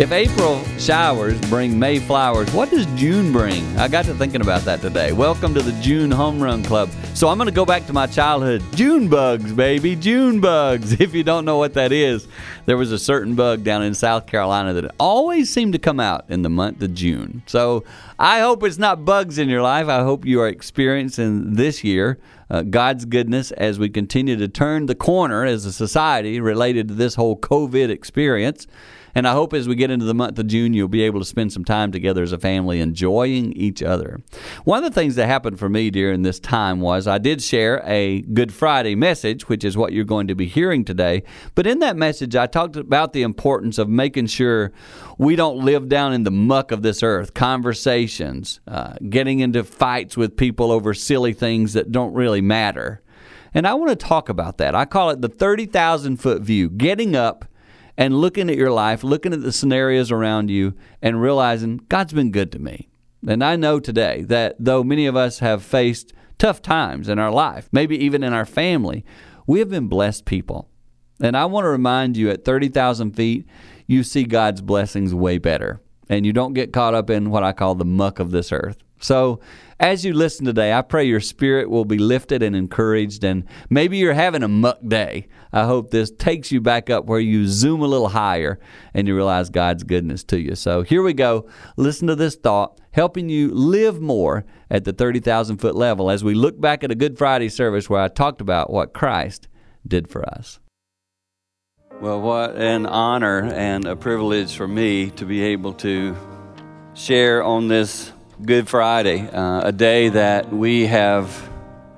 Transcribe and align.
If 0.00 0.12
April 0.12 0.64
showers 0.78 1.38
bring 1.50 1.78
May 1.78 1.98
flowers, 1.98 2.50
what 2.54 2.70
does 2.70 2.86
June 2.98 3.32
bring? 3.32 3.62
I 3.76 3.86
got 3.86 4.06
to 4.06 4.14
thinking 4.14 4.40
about 4.40 4.62
that 4.62 4.80
today. 4.80 5.12
Welcome 5.12 5.52
to 5.52 5.60
the 5.60 5.72
June 5.82 6.10
Home 6.10 6.42
Run 6.42 6.64
Club. 6.64 6.88
So 7.12 7.28
I'm 7.28 7.36
going 7.36 7.50
to 7.50 7.54
go 7.54 7.66
back 7.66 7.84
to 7.84 7.92
my 7.92 8.06
childhood. 8.06 8.64
June 8.74 9.08
bugs, 9.08 9.52
baby, 9.52 9.94
June 9.94 10.40
bugs. 10.40 10.92
If 11.00 11.12
you 11.12 11.22
don't 11.22 11.44
know 11.44 11.58
what 11.58 11.74
that 11.74 11.92
is, 11.92 12.26
there 12.64 12.78
was 12.78 12.92
a 12.92 12.98
certain 12.98 13.34
bug 13.34 13.62
down 13.62 13.82
in 13.82 13.92
South 13.92 14.26
Carolina 14.26 14.72
that 14.72 14.90
always 14.98 15.50
seemed 15.50 15.74
to 15.74 15.78
come 15.78 16.00
out 16.00 16.24
in 16.30 16.40
the 16.40 16.48
month 16.48 16.80
of 16.80 16.94
June. 16.94 17.42
So 17.44 17.84
I 18.18 18.40
hope 18.40 18.62
it's 18.62 18.78
not 18.78 19.04
bugs 19.04 19.36
in 19.36 19.50
your 19.50 19.60
life. 19.60 19.88
I 19.88 20.00
hope 20.00 20.24
you 20.24 20.40
are 20.40 20.48
experiencing 20.48 21.56
this 21.56 21.84
year 21.84 22.18
uh, 22.48 22.62
God's 22.62 23.04
goodness 23.04 23.52
as 23.52 23.78
we 23.78 23.90
continue 23.90 24.36
to 24.36 24.48
turn 24.48 24.86
the 24.86 24.94
corner 24.94 25.44
as 25.44 25.66
a 25.66 25.72
society 25.72 26.40
related 26.40 26.88
to 26.88 26.94
this 26.94 27.16
whole 27.16 27.36
COVID 27.38 27.90
experience. 27.90 28.66
And 29.14 29.26
I 29.26 29.32
hope 29.32 29.52
as 29.52 29.68
we 29.68 29.74
get 29.74 29.90
into 29.90 30.04
the 30.04 30.14
month 30.14 30.38
of 30.38 30.46
June, 30.46 30.74
you'll 30.74 30.88
be 30.88 31.02
able 31.02 31.20
to 31.20 31.26
spend 31.26 31.52
some 31.52 31.64
time 31.64 31.92
together 31.92 32.22
as 32.22 32.32
a 32.32 32.38
family 32.38 32.80
enjoying 32.80 33.52
each 33.54 33.82
other. 33.82 34.20
One 34.64 34.84
of 34.84 34.92
the 34.92 35.00
things 35.00 35.16
that 35.16 35.26
happened 35.26 35.58
for 35.58 35.68
me 35.68 35.90
during 35.90 36.22
this 36.22 36.40
time 36.40 36.80
was 36.80 37.06
I 37.06 37.18
did 37.18 37.42
share 37.42 37.82
a 37.84 38.22
Good 38.22 38.52
Friday 38.52 38.94
message, 38.94 39.48
which 39.48 39.64
is 39.64 39.76
what 39.76 39.92
you're 39.92 40.04
going 40.04 40.28
to 40.28 40.34
be 40.34 40.46
hearing 40.46 40.84
today. 40.84 41.22
But 41.54 41.66
in 41.66 41.80
that 41.80 41.96
message, 41.96 42.36
I 42.36 42.46
talked 42.46 42.76
about 42.76 43.12
the 43.12 43.22
importance 43.22 43.78
of 43.78 43.88
making 43.88 44.26
sure 44.26 44.72
we 45.18 45.36
don't 45.36 45.64
live 45.64 45.88
down 45.88 46.12
in 46.12 46.24
the 46.24 46.30
muck 46.30 46.70
of 46.72 46.82
this 46.82 47.02
earth, 47.02 47.34
conversations, 47.34 48.60
uh, 48.66 48.94
getting 49.08 49.40
into 49.40 49.64
fights 49.64 50.16
with 50.16 50.36
people 50.36 50.70
over 50.70 50.94
silly 50.94 51.32
things 51.32 51.72
that 51.72 51.92
don't 51.92 52.14
really 52.14 52.40
matter. 52.40 53.02
And 53.52 53.66
I 53.66 53.74
want 53.74 53.90
to 53.90 53.96
talk 53.96 54.28
about 54.28 54.58
that. 54.58 54.74
I 54.74 54.84
call 54.84 55.10
it 55.10 55.20
the 55.20 55.28
30,000 55.28 56.18
foot 56.18 56.42
view, 56.42 56.70
getting 56.70 57.16
up 57.16 57.44
and 57.96 58.20
looking 58.20 58.48
at 58.50 58.56
your 58.56 58.70
life, 58.70 59.04
looking 59.04 59.32
at 59.32 59.42
the 59.42 59.52
scenarios 59.52 60.10
around 60.10 60.50
you, 60.50 60.74
and 61.02 61.20
realizing 61.20 61.80
God's 61.88 62.12
been 62.12 62.30
good 62.30 62.52
to 62.52 62.58
me. 62.58 62.88
And 63.26 63.44
I 63.44 63.56
know 63.56 63.80
today 63.80 64.22
that 64.22 64.56
though 64.58 64.82
many 64.82 65.06
of 65.06 65.16
us 65.16 65.40
have 65.40 65.62
faced 65.62 66.12
tough 66.38 66.62
times 66.62 67.08
in 67.08 67.18
our 67.18 67.30
life, 67.30 67.68
maybe 67.72 68.02
even 68.02 68.22
in 68.22 68.32
our 68.32 68.46
family, 68.46 69.04
we 69.46 69.58
have 69.58 69.68
been 69.68 69.88
blessed 69.88 70.24
people. 70.24 70.68
And 71.20 71.36
I 71.36 71.44
want 71.44 71.64
to 71.64 71.68
remind 71.68 72.16
you 72.16 72.30
at 72.30 72.44
30,000 72.44 73.12
feet, 73.12 73.46
you 73.86 74.02
see 74.02 74.24
God's 74.24 74.62
blessings 74.62 75.14
way 75.14 75.38
better. 75.38 75.80
And 76.10 76.26
you 76.26 76.34
don't 76.34 76.52
get 76.52 76.74
caught 76.74 76.92
up 76.92 77.08
in 77.08 77.30
what 77.30 77.42
I 77.42 77.52
call 77.52 77.74
the 77.74 77.86
muck 77.86 78.18
of 78.18 78.32
this 78.32 78.52
earth. 78.52 78.76
So, 79.00 79.40
as 79.78 80.04
you 80.04 80.12
listen 80.12 80.44
today, 80.44 80.74
I 80.74 80.82
pray 80.82 81.04
your 81.04 81.20
spirit 81.20 81.70
will 81.70 81.86
be 81.86 81.96
lifted 81.96 82.42
and 82.42 82.54
encouraged. 82.54 83.24
And 83.24 83.44
maybe 83.70 83.96
you're 83.96 84.12
having 84.12 84.42
a 84.42 84.48
muck 84.48 84.78
day. 84.86 85.28
I 85.52 85.64
hope 85.64 85.90
this 85.90 86.10
takes 86.10 86.52
you 86.52 86.60
back 86.60 86.90
up 86.90 87.06
where 87.06 87.20
you 87.20 87.46
zoom 87.46 87.80
a 87.80 87.86
little 87.86 88.08
higher 88.10 88.60
and 88.92 89.08
you 89.08 89.16
realize 89.16 89.48
God's 89.48 89.84
goodness 89.84 90.22
to 90.24 90.38
you. 90.38 90.54
So, 90.54 90.82
here 90.82 91.02
we 91.02 91.14
go. 91.14 91.48
Listen 91.76 92.08
to 92.08 92.16
this 92.16 92.36
thought, 92.36 92.78
helping 92.90 93.30
you 93.30 93.54
live 93.54 94.00
more 94.00 94.44
at 94.70 94.84
the 94.84 94.92
30,000 94.92 95.56
foot 95.56 95.74
level 95.74 96.10
as 96.10 96.22
we 96.22 96.34
look 96.34 96.60
back 96.60 96.84
at 96.84 96.90
a 96.90 96.96
Good 96.96 97.16
Friday 97.16 97.48
service 97.48 97.88
where 97.88 98.02
I 98.02 98.08
talked 98.08 98.42
about 98.42 98.70
what 98.70 98.92
Christ 98.92 99.48
did 99.86 100.10
for 100.10 100.28
us. 100.28 100.60
Well, 102.00 102.22
what 102.22 102.56
an 102.56 102.86
honor 102.86 103.42
and 103.42 103.86
a 103.86 103.94
privilege 103.94 104.56
for 104.56 104.66
me 104.66 105.10
to 105.10 105.26
be 105.26 105.42
able 105.42 105.74
to 105.74 106.16
share 106.94 107.44
on 107.44 107.68
this 107.68 108.10
Good 108.40 108.70
Friday, 108.70 109.28
uh, 109.28 109.68
a 109.68 109.70
day 109.70 110.08
that 110.08 110.50
we 110.50 110.86
have 110.86 111.50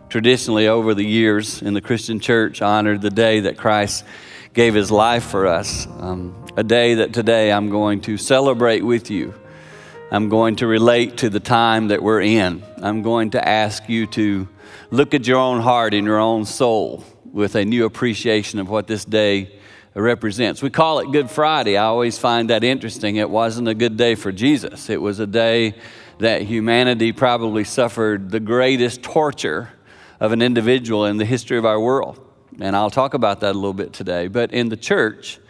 traditionally 0.09 0.67
over 0.67 0.95
the 0.95 1.05
years 1.05 1.63
in 1.63 1.73
the 1.73 1.81
Christian 1.81 2.19
church 2.19 2.61
honored 2.61 3.01
the 3.01 3.11
day 3.11 3.39
that 3.41 3.57
Christ 3.57 4.05
gave 4.55 4.75
his 4.75 4.91
life 4.91 5.23
for 5.23 5.47
us. 5.47 5.87
Um, 5.87 6.47
a 6.57 6.65
day 6.65 6.95
that 6.95 7.13
today 7.13 7.53
I'm 7.53 7.71
going 7.71 8.01
to 8.01 8.17
celebrate 8.17 8.85
with 8.85 9.09
you. 9.09 9.33
I'm 10.11 10.29
going 10.29 10.57
to 10.57 10.67
relate 10.67 11.19
to 11.19 11.31
the 11.31 11.39
time 11.39 11.89
that 11.89 12.03
we're 12.03 12.23
in. 12.23 12.65
I'm 12.79 13.03
going 13.03 13.31
to 13.31 13.49
ask 13.49 13.89
you 13.89 14.09
to 14.09 14.49
look 14.91 15.15
at 15.15 15.29
your 15.29 15.39
own 15.39 15.61
heart 15.61 15.95
and 15.95 16.05
your 16.05 16.19
own 16.19 16.45
soul 16.45 17.05
with 17.25 17.55
a 17.55 17.65
new 17.65 17.85
appreciation 17.85 18.59
of 18.59 18.69
what 18.69 18.89
this 18.89 19.05
day 19.05 19.61
represents. 19.95 20.63
We 20.63 20.71
call 20.71 21.01
it 21.01 21.13
Good 21.13 21.31
Friday. 21.31 21.77
I 21.77 21.85
always 21.85 22.19
find 22.19 22.51
that 22.51 22.65
interesting. 22.65 23.17
It 23.17 23.29
wasn't 23.29 23.69
a 23.69 23.75
good 23.75 23.97
day 23.97 24.15
for 24.15 24.33
Jesus, 24.33 24.89
it 24.89 25.01
was 25.01 25.21
a 25.21 25.27
day 25.27 25.75
that 26.19 26.43
humanity 26.43 27.13
probably 27.13 27.65
suffered 27.65 28.31
the 28.31 28.41
greatest 28.41 29.03
torture 29.03 29.71
of 30.21 30.31
an 30.31 30.41
individual 30.41 31.05
in 31.07 31.17
the 31.17 31.25
history 31.25 31.59
of 31.59 31.65
our 31.65 31.81
world. 31.81 32.21
And 32.61 32.77
I'll 32.77 32.91
talk 32.91 33.15
about 33.15 33.41
that 33.41 33.53
a 33.53 33.59
little 33.59 33.73
bit 33.73 33.93
today. 33.93 34.29
But 34.29 34.53
in 34.53 34.69
the 34.69 34.77
church, 34.77 35.41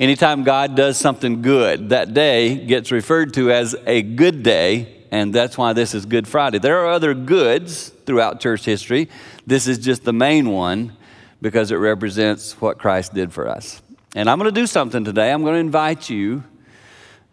anytime 0.00 0.42
God 0.42 0.74
does 0.74 0.96
something 0.96 1.42
good, 1.42 1.90
that 1.90 2.14
day 2.14 2.56
gets 2.56 2.90
referred 2.90 3.34
to 3.34 3.50
as 3.50 3.74
a 3.86 4.00
good 4.00 4.42
day, 4.42 5.04
and 5.10 5.34
that's 5.34 5.58
why 5.58 5.72
this 5.74 5.94
is 5.94 6.06
Good 6.06 6.26
Friday. 6.26 6.58
There 6.58 6.78
are 6.78 6.86
other 6.86 7.14
goods 7.14 7.90
throughout 8.06 8.40
church 8.40 8.64
history. 8.64 9.08
This 9.46 9.66
is 9.66 9.78
just 9.78 10.04
the 10.04 10.12
main 10.12 10.48
one 10.50 10.96
because 11.46 11.70
it 11.70 11.76
represents 11.76 12.60
what 12.60 12.76
Christ 12.76 13.14
did 13.14 13.32
for 13.32 13.46
us. 13.46 13.80
And 14.16 14.28
I'm 14.28 14.36
going 14.36 14.52
to 14.52 14.60
do 14.60 14.66
something 14.66 15.04
today. 15.04 15.30
I'm 15.30 15.42
going 15.42 15.54
to 15.54 15.60
invite 15.60 16.10
you 16.10 16.42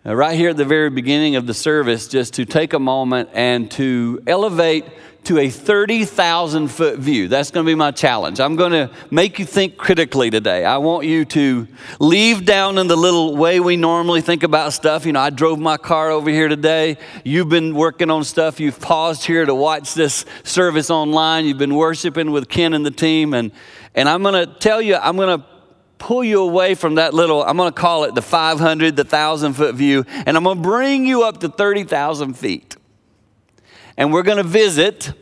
uh, 0.06 0.16
right 0.16 0.38
here 0.38 0.52
at 0.52 0.58
the 0.58 0.66
very 0.66 0.92
beginning 0.92 1.36
of 1.36 1.48
the 1.48 1.54
service 1.56 2.08
just 2.08 2.36
to 2.36 2.46
take 2.46 2.74
a 2.74 2.80
moment 2.80 3.30
and 3.34 3.72
to 3.72 4.22
elevate 4.28 4.86
to 5.24 5.40
a 5.40 5.50
30,000 5.50 6.68
foot 6.68 7.00
view. 7.00 7.28
That's 7.28 7.50
going 7.50 7.66
to 7.66 7.68
be 7.68 7.74
my 7.74 7.90
challenge. 7.90 8.40
I'm 8.40 8.56
going 8.56 8.74
to 8.74 8.92
make 9.10 9.40
you 9.40 9.46
think 9.46 9.78
critically 9.78 10.30
today. 10.30 10.64
I 10.64 10.78
want 10.78 11.08
you 11.08 11.26
to 11.26 11.68
leave 12.00 12.46
down 12.46 12.78
in 12.78 12.86
the 12.86 12.96
little 12.96 13.36
way 13.36 13.60
we 13.60 13.78
normally 13.78 14.22
think 14.22 14.44
about 14.44 14.74
stuff. 14.74 15.08
You 15.08 15.14
know, 15.14 15.22
I 15.22 15.32
drove 15.32 15.58
my 15.58 15.78
car 15.78 16.12
over 16.12 16.30
here 16.30 16.50
today. 16.50 16.98
You've 17.24 17.50
been 17.50 17.74
working 17.74 18.12
on 18.12 18.26
stuff. 18.26 18.60
You've 18.60 18.80
paused 18.80 19.26
here 19.26 19.44
to 19.44 19.56
watch 19.56 19.96
this 19.96 20.24
service 20.44 20.92
online. 20.92 21.46
You've 21.46 21.58
been 21.58 21.76
worshiping 21.76 22.30
with 22.30 22.48
Ken 22.48 22.76
and 22.76 22.86
the 22.86 22.92
team. 22.92 23.34
And, 23.34 23.52
and 23.96 24.10
I'm 24.10 24.24
going 24.24 24.48
to 24.48 24.54
tell 24.60 24.82
you, 24.82 24.96
I'm 24.96 25.16
going 25.16 25.40
to 25.40 25.46
pull 26.04 26.24
you 26.24 26.42
away 26.42 26.76
from 26.76 26.96
that 26.96 27.14
little, 27.14 27.44
I'm 27.44 27.56
going 27.56 27.72
to 27.72 27.80
call 27.80 28.04
it 28.04 28.14
the 28.14 28.22
500, 28.22 28.96
the 28.96 29.04
1,000 29.04 29.54
foot 29.54 29.76
view, 29.76 30.06
and 30.26 30.36
I'm 30.36 30.44
going 30.44 30.58
to 30.58 30.64
bring 30.64 31.06
you 31.06 31.24
up 31.24 31.40
to 31.40 31.50
30,000 31.50 32.34
feet. 32.34 32.76
And 33.96 34.12
we're 34.12 34.24
going 34.24 34.38
to 34.38 34.44
visit 34.44 35.14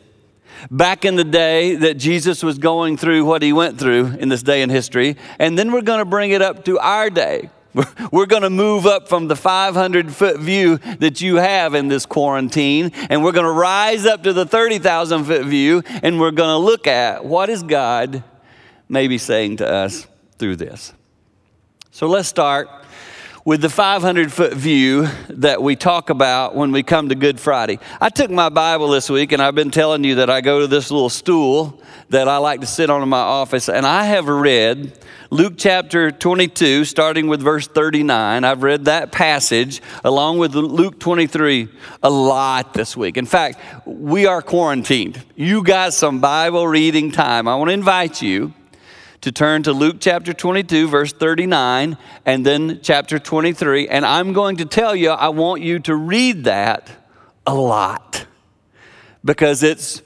back 0.70 1.04
in 1.04 1.16
the 1.16 1.24
day 1.24 1.76
that 1.76 1.94
Jesus 1.98 2.42
was 2.42 2.58
going 2.58 2.96
through 2.96 3.24
what 3.24 3.42
he 3.42 3.52
went 3.52 3.78
through 3.78 4.06
in 4.18 4.28
this 4.28 4.42
day 4.42 4.62
in 4.62 4.70
history, 4.70 5.16
and 5.38 5.56
then 5.56 5.70
we're 5.70 5.82
going 5.82 6.00
to 6.00 6.04
bring 6.04 6.32
it 6.32 6.42
up 6.42 6.64
to 6.64 6.78
our 6.80 7.10
day. 7.10 7.50
We're 8.12 8.26
going 8.26 8.42
to 8.42 8.50
move 8.50 8.84
up 8.84 9.08
from 9.08 9.28
the 9.28 9.36
500 9.36 10.12
foot 10.12 10.38
view 10.38 10.76
that 10.98 11.22
you 11.22 11.36
have 11.36 11.74
in 11.74 11.88
this 11.88 12.04
quarantine, 12.04 12.90
and 13.08 13.24
we're 13.24 13.32
going 13.32 13.46
to 13.46 13.50
rise 13.50 14.04
up 14.04 14.24
to 14.24 14.34
the 14.34 14.44
30,000 14.44 15.24
foot 15.24 15.46
view, 15.46 15.82
and 16.02 16.20
we're 16.20 16.32
going 16.32 16.50
to 16.50 16.58
look 16.58 16.86
at 16.86 17.24
what 17.24 17.48
is 17.48 17.62
God 17.62 18.22
maybe 18.92 19.16
saying 19.16 19.56
to 19.56 19.68
us 19.68 20.06
through 20.38 20.54
this. 20.54 20.92
So 21.90 22.06
let's 22.06 22.28
start 22.28 22.68
with 23.44 23.62
the 23.62 23.70
500 23.70 24.30
foot 24.30 24.52
view 24.52 25.08
that 25.30 25.62
we 25.62 25.74
talk 25.74 26.10
about 26.10 26.54
when 26.54 26.70
we 26.72 26.82
come 26.82 27.08
to 27.08 27.14
Good 27.14 27.40
Friday. 27.40 27.78
I 28.00 28.10
took 28.10 28.30
my 28.30 28.50
Bible 28.50 28.88
this 28.88 29.08
week 29.08 29.32
and 29.32 29.42
I've 29.42 29.54
been 29.54 29.70
telling 29.70 30.04
you 30.04 30.16
that 30.16 30.28
I 30.28 30.42
go 30.42 30.60
to 30.60 30.66
this 30.66 30.90
little 30.90 31.08
stool 31.08 31.82
that 32.10 32.28
I 32.28 32.36
like 32.36 32.60
to 32.60 32.66
sit 32.66 32.90
on 32.90 33.02
in 33.02 33.08
my 33.08 33.16
office, 33.16 33.70
and 33.70 33.86
I 33.86 34.04
have 34.04 34.28
read 34.28 34.92
Luke 35.30 35.54
chapter 35.56 36.10
22, 36.10 36.84
starting 36.84 37.26
with 37.26 37.40
verse 37.40 37.66
39. 37.66 38.44
I've 38.44 38.62
read 38.62 38.84
that 38.84 39.10
passage 39.10 39.80
along 40.04 40.36
with 40.36 40.54
Luke 40.54 41.00
23 41.00 41.70
a 42.02 42.10
lot 42.10 42.74
this 42.74 42.94
week. 42.94 43.16
In 43.16 43.24
fact, 43.24 43.58
we 43.86 44.26
are 44.26 44.42
quarantined. 44.42 45.24
You 45.34 45.64
got 45.64 45.94
some 45.94 46.20
Bible 46.20 46.68
reading 46.68 47.10
time. 47.10 47.48
I 47.48 47.54
want 47.54 47.70
to 47.70 47.74
invite 47.74 48.20
you 48.20 48.52
to 49.22 49.30
turn 49.32 49.62
to 49.62 49.72
Luke 49.72 49.96
chapter 50.00 50.32
22, 50.32 50.88
verse 50.88 51.12
39, 51.12 51.96
and 52.26 52.44
then 52.44 52.80
chapter 52.82 53.18
23. 53.18 53.88
And 53.88 54.04
I'm 54.04 54.32
going 54.32 54.56
to 54.56 54.64
tell 54.64 54.94
you, 54.94 55.10
I 55.10 55.28
want 55.28 55.62
you 55.62 55.78
to 55.80 55.94
read 55.94 56.44
that 56.44 56.90
a 57.46 57.54
lot 57.54 58.26
because 59.24 59.62
it's 59.62 60.02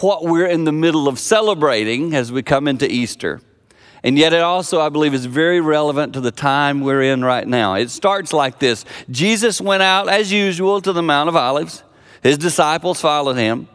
what 0.00 0.24
we're 0.24 0.46
in 0.46 0.64
the 0.64 0.72
middle 0.72 1.08
of 1.08 1.18
celebrating 1.18 2.14
as 2.14 2.30
we 2.30 2.42
come 2.42 2.68
into 2.68 2.90
Easter. 2.90 3.40
And 4.04 4.16
yet, 4.16 4.32
it 4.32 4.40
also, 4.40 4.80
I 4.80 4.88
believe, 4.88 5.14
is 5.14 5.26
very 5.26 5.60
relevant 5.60 6.14
to 6.14 6.20
the 6.20 6.30
time 6.30 6.80
we're 6.80 7.02
in 7.02 7.22
right 7.24 7.46
now. 7.46 7.74
It 7.74 7.90
starts 7.90 8.32
like 8.32 8.60
this 8.60 8.84
Jesus 9.10 9.60
went 9.60 9.82
out, 9.82 10.08
as 10.08 10.32
usual, 10.32 10.80
to 10.80 10.92
the 10.92 11.02
Mount 11.02 11.28
of 11.28 11.36
Olives. 11.36 11.82
His 12.22 12.38
disciples 12.38 13.00
followed 13.00 13.36
him. 13.36 13.68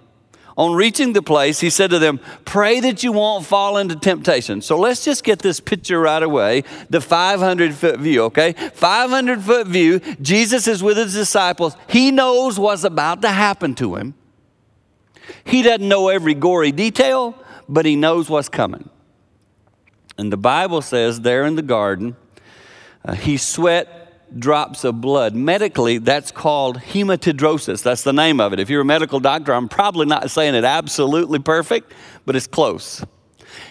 On 0.57 0.73
reaching 0.73 1.11
the 1.11 1.21
place, 1.21 1.59
he 1.59 1.69
said 1.69 1.89
to 1.89 1.99
them, 1.99 2.19
Pray 2.45 2.79
that 2.79 3.03
you 3.03 3.11
won't 3.11 3.45
fall 3.45 3.77
into 3.77 3.95
temptation. 3.95 4.61
So 4.61 4.79
let's 4.79 5.03
just 5.03 5.23
get 5.23 5.39
this 5.39 5.59
picture 5.59 5.99
right 5.99 6.23
away 6.23 6.63
the 6.89 7.01
500 7.01 7.73
foot 7.73 7.99
view, 7.99 8.23
okay? 8.23 8.53
500 8.53 9.41
foot 9.41 9.67
view. 9.67 9.99
Jesus 10.21 10.67
is 10.67 10.81
with 10.81 10.95
his 10.95 11.13
disciples. 11.13 11.75
He 11.89 12.09
knows 12.09 12.57
what's 12.57 12.85
about 12.85 13.21
to 13.23 13.29
happen 13.29 13.75
to 13.75 13.95
him. 13.95 14.13
He 15.43 15.61
doesn't 15.61 15.87
know 15.87 16.07
every 16.07 16.35
gory 16.35 16.71
detail, 16.71 17.35
but 17.67 17.85
he 17.85 17.97
knows 17.97 18.29
what's 18.29 18.49
coming. 18.49 18.89
And 20.17 20.31
the 20.31 20.37
Bible 20.37 20.81
says 20.81 21.21
there 21.21 21.45
in 21.45 21.55
the 21.55 21.61
garden, 21.61 22.15
uh, 23.03 23.13
he 23.13 23.35
sweat 23.35 24.04
drops 24.37 24.83
of 24.83 25.01
blood. 25.01 25.35
Medically, 25.35 25.97
that's 25.97 26.31
called 26.31 26.79
hematidrosis. 26.79 27.83
That's 27.83 28.03
the 28.03 28.13
name 28.13 28.39
of 28.39 28.53
it. 28.53 28.59
If 28.59 28.69
you're 28.69 28.81
a 28.81 28.85
medical 28.85 29.19
doctor, 29.19 29.53
I'm 29.53 29.69
probably 29.69 30.05
not 30.05 30.29
saying 30.31 30.55
it 30.55 30.63
absolutely 30.63 31.39
perfect, 31.39 31.93
but 32.25 32.35
it's 32.35 32.47
close. 32.47 33.03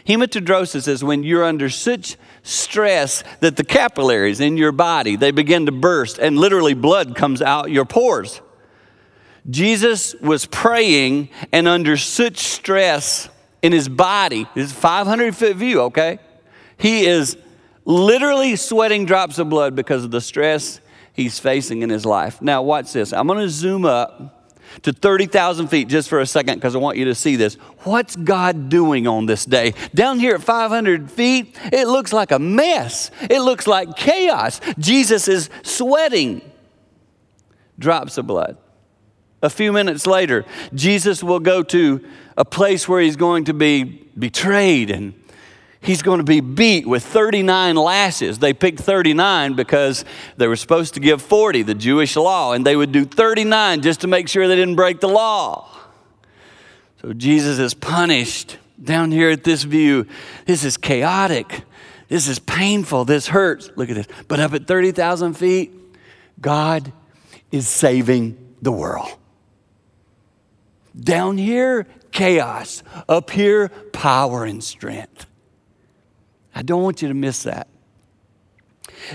Hematidrosis 0.07 0.89
is 0.89 1.05
when 1.05 1.23
you're 1.23 1.45
under 1.45 1.69
such 1.69 2.17
stress 2.43 3.25
that 3.41 3.57
the 3.57 3.65
capillaries 3.65 4.41
in 4.41 4.57
your 4.57 4.73
body, 4.73 5.17
they 5.17 5.31
begin 5.31 5.67
to 5.67 5.73
burst 5.73 6.19
and 6.19 6.39
literally 6.39 6.75
blood 6.75 7.17
comes 7.17 7.43
out 7.43 7.71
your 7.71 7.85
pores. 7.85 8.41
Jesus 9.49 10.15
was 10.17 10.47
praying 10.47 11.29
and 11.53 11.69
under 11.69 11.97
such 11.97 12.39
stress 12.39 13.29
in 13.63 13.73
his 13.73 13.89
body. 13.89 14.47
This 14.55 14.71
is 14.71 14.73
500 14.73 15.37
foot 15.37 15.57
view, 15.57 15.83
okay? 15.83 16.19
He 16.79 17.07
is 17.07 17.37
literally 17.85 18.57
sweating 18.57 19.05
drops 19.07 19.39
of 19.39 19.49
blood 19.49 19.75
because 19.75 20.05
of 20.05 20.11
the 20.11 20.21
stress 20.21 20.81
he's 21.13 21.39
facing 21.39 21.83
in 21.83 21.91
his 21.91 22.05
life. 22.05 22.41
Now, 22.43 22.63
watch 22.63 22.93
this. 22.93 23.13
I'm 23.13 23.27
going 23.27 23.41
to 23.41 23.49
zoom 23.49 23.85
up 23.85 24.53
to 24.83 24.93
30,000 24.93 25.69
feet 25.69 25.89
just 25.89 26.09
for 26.09 26.21
a 26.21 26.27
second 26.27 26.57
because 26.57 26.75
I 26.75 26.79
want 26.79 26.97
you 26.97 27.05
to 27.07 27.15
see 27.15 27.37
this. 27.37 27.55
What's 27.85 28.17
God 28.17 28.69
doing 28.69 29.07
on 29.07 29.27
this 29.27 29.45
day? 29.45 29.75
Down 29.95 30.19
here 30.19 30.35
at 30.35 30.43
500 30.43 31.11
feet, 31.11 31.57
it 31.73 31.87
looks 31.87 32.13
like 32.13 32.33
a 32.33 32.39
mess. 32.39 33.11
It 33.23 33.41
looks 33.41 33.67
like 33.67 33.97
chaos. 33.97 34.61
Jesus 34.79 35.29
is 35.29 35.51
sweating 35.63 36.43
drops 37.79 38.19
of 38.19 38.27
blood. 38.27 38.57
A 39.43 39.51
few 39.51 39.73
minutes 39.73 40.07
later, 40.07 40.45
Jesus 40.75 41.23
will 41.23 41.41
go 41.41 41.63
to 41.65 42.05
a 42.37 42.45
place 42.45 42.89
where 42.89 43.01
he's 43.01 43.17
going 43.17 43.45
to 43.45 43.55
be 43.55 43.85
betrayed 44.19 44.91
and 44.91 45.13
he's 45.85 46.03
going 46.03 46.19
to 46.19 46.25
be 46.25 46.41
beat 46.41 46.87
with 46.87 47.05
39 47.05 47.77
lashes. 47.77 48.39
They 48.39 48.53
picked 48.53 48.81
39 48.81 49.55
because 49.55 50.05
they 50.37 50.49
were 50.49 50.57
supposed 50.57 50.95
to 50.95 51.01
give 51.01 51.21
40, 51.23 51.63
the 51.63 51.75
Jewish 51.75 52.17
law, 52.17 52.53
and 52.53 52.67
they 52.67 52.75
would 52.75 52.91
do 52.91 53.05
39 53.05 53.83
just 53.83 54.01
to 54.01 54.07
make 54.07 54.29
sure 54.29 54.49
they 54.49 54.57
didn't 54.57 54.77
break 54.77 55.01
the 55.01 55.09
law. 55.09 55.69
So 57.03 57.13
Jesus 57.13 57.59
is 57.59 57.75
punished 57.75 58.57
down 58.83 59.11
here 59.11 59.31
at 59.31 59.45
this 59.45 59.63
view. 59.65 60.07
This 60.47 60.65
is 60.65 60.77
chaotic. 60.77 61.63
This 62.09 62.29
is 62.29 62.39
painful. 62.39 63.05
This 63.05 63.29
hurts. 63.29 63.71
Look 63.77 63.91
at 63.91 63.97
this. 63.97 64.07
But 64.27 64.41
up 64.41 64.55
at 64.55 64.67
30,000 64.67 65.35
feet, 65.35 65.73
God 66.41 66.93
is 67.51 67.69
saving 67.69 68.57
the 68.63 68.73
world. 68.73 69.17
Down 70.99 71.39
here, 71.39 71.87
chaos. 72.11 72.83
Up 73.09 73.31
here, 73.31 73.69
power 73.93 74.45
and 74.45 74.63
strength. 74.63 75.27
I 76.55 76.63
don't 76.63 76.83
want 76.83 77.03
you 77.03 77.09
to 77.09 77.15
miss 77.15 77.43
that. 77.43 77.69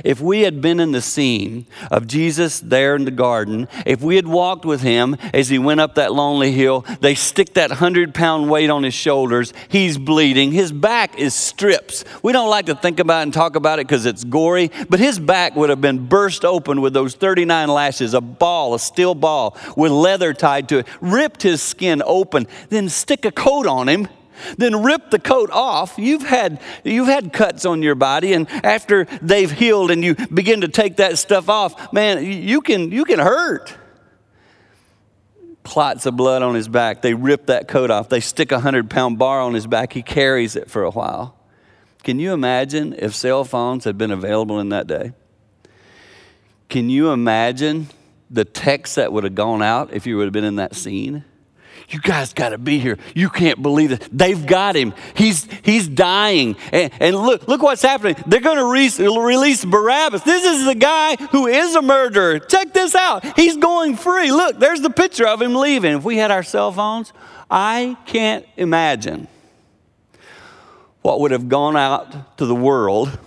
If 0.03 0.21
we 0.21 0.41
had 0.41 0.61
been 0.61 0.79
in 0.79 0.91
the 0.91 1.01
scene 1.01 1.65
of 1.91 2.07
Jesus 2.07 2.59
there 2.59 2.95
in 2.95 3.05
the 3.05 3.11
garden, 3.11 3.67
if 3.85 4.01
we 4.01 4.15
had 4.15 4.27
walked 4.27 4.65
with 4.65 4.81
him 4.81 5.15
as 5.33 5.49
he 5.49 5.57
went 5.57 5.79
up 5.79 5.95
that 5.95 6.13
lonely 6.13 6.51
hill, 6.51 6.85
they 7.01 7.15
stick 7.15 7.55
that 7.55 7.71
hundred 7.71 8.13
pound 8.13 8.49
weight 8.49 8.69
on 8.69 8.83
his 8.83 8.93
shoulders. 8.93 9.53
He's 9.67 9.97
bleeding. 9.97 10.51
His 10.51 10.71
back 10.71 11.17
is 11.17 11.33
strips. 11.33 12.03
We 12.23 12.33
don't 12.33 12.49
like 12.49 12.67
to 12.67 12.75
think 12.75 12.99
about 12.99 13.23
and 13.23 13.33
talk 13.33 13.55
about 13.55 13.79
it 13.79 13.87
because 13.87 14.05
it's 14.05 14.23
gory, 14.23 14.71
but 14.89 14.99
his 14.99 15.19
back 15.19 15.55
would 15.55 15.69
have 15.69 15.81
been 15.81 16.07
burst 16.07 16.45
open 16.45 16.81
with 16.81 16.93
those 16.93 17.15
39 17.15 17.67
lashes, 17.69 18.13
a 18.13 18.21
ball, 18.21 18.73
a 18.73 18.79
steel 18.79 19.15
ball 19.15 19.57
with 19.75 19.91
leather 19.91 20.33
tied 20.33 20.69
to 20.69 20.79
it, 20.79 20.87
ripped 21.01 21.43
his 21.43 21.61
skin 21.61 22.01
open, 22.05 22.47
then 22.69 22.89
stick 22.89 23.25
a 23.25 23.31
coat 23.31 23.65
on 23.65 23.87
him 23.87 24.07
then 24.57 24.83
rip 24.83 25.09
the 25.09 25.19
coat 25.19 25.49
off. 25.51 25.95
You've 25.97 26.23
had, 26.23 26.61
you've 26.83 27.07
had 27.07 27.33
cuts 27.33 27.65
on 27.65 27.81
your 27.81 27.95
body, 27.95 28.33
and 28.33 28.49
after 28.49 29.05
they've 29.21 29.51
healed 29.51 29.91
and 29.91 30.03
you 30.03 30.15
begin 30.33 30.61
to 30.61 30.67
take 30.67 30.97
that 30.97 31.17
stuff 31.17 31.49
off, 31.49 31.93
man, 31.93 32.23
you 32.23 32.61
can, 32.61 32.91
you 32.91 33.05
can 33.05 33.19
hurt. 33.19 33.75
Clots 35.63 36.05
of 36.05 36.15
blood 36.15 36.41
on 36.41 36.55
his 36.55 36.67
back. 36.67 37.01
They 37.01 37.13
rip 37.13 37.47
that 37.47 37.67
coat 37.67 37.91
off. 37.91 38.09
They 38.09 38.21
stick 38.21 38.51
a 38.51 38.59
hundred 38.59 38.89
pound 38.89 39.19
bar 39.19 39.41
on 39.41 39.53
his 39.53 39.67
back. 39.67 39.93
He 39.93 40.01
carries 40.01 40.55
it 40.55 40.69
for 40.69 40.83
a 40.83 40.91
while. 40.91 41.35
Can 42.03 42.17
you 42.17 42.33
imagine 42.33 42.95
if 42.97 43.13
cell 43.13 43.43
phones 43.43 43.83
had 43.83 43.97
been 43.97 44.11
available 44.11 44.59
in 44.59 44.69
that 44.69 44.87
day? 44.87 45.11
Can 46.69 46.89
you 46.89 47.11
imagine 47.11 47.89
the 48.29 48.45
text 48.45 48.95
that 48.95 49.11
would 49.11 49.23
have 49.23 49.35
gone 49.35 49.61
out 49.61 49.93
if 49.93 50.07
you 50.07 50.17
would 50.17 50.25
have 50.25 50.33
been 50.33 50.43
in 50.43 50.55
that 50.55 50.75
scene? 50.75 51.25
You 51.89 51.99
guys 51.99 52.33
got 52.33 52.49
to 52.49 52.59
be 52.59 52.77
here. 52.77 52.99
You 53.15 53.29
can't 53.29 53.61
believe 53.61 53.91
it. 53.91 54.07
They've 54.11 54.45
got 54.45 54.75
him. 54.75 54.93
He's, 55.15 55.47
he's 55.63 55.87
dying. 55.87 56.55
And, 56.71 56.93
and 56.99 57.15
look, 57.15 57.47
look 57.47 57.63
what's 57.63 57.81
happening. 57.81 58.15
They're 58.27 58.41
going 58.41 58.57
to 58.57 58.65
re- 58.65 59.17
release 59.19 59.65
Barabbas. 59.65 60.21
This 60.21 60.45
is 60.45 60.65
the 60.65 60.75
guy 60.75 61.15
who 61.31 61.47
is 61.47 61.73
a 61.75 61.81
murderer. 61.81 62.37
Check 62.39 62.73
this 62.73 62.93
out. 62.93 63.35
He's 63.35 63.57
going 63.57 63.95
free. 63.95 64.31
Look, 64.31 64.59
there's 64.59 64.81
the 64.81 64.91
picture 64.91 65.27
of 65.27 65.41
him 65.41 65.55
leaving. 65.55 65.97
If 65.97 66.03
we 66.03 66.17
had 66.17 66.29
our 66.29 66.43
cell 66.43 66.71
phones, 66.71 67.11
I 67.49 67.97
can't 68.05 68.45
imagine 68.55 69.27
what 71.01 71.21
would 71.21 71.31
have 71.31 71.49
gone 71.49 71.75
out 71.75 72.37
to 72.37 72.45
the 72.45 72.55
world. 72.55 73.17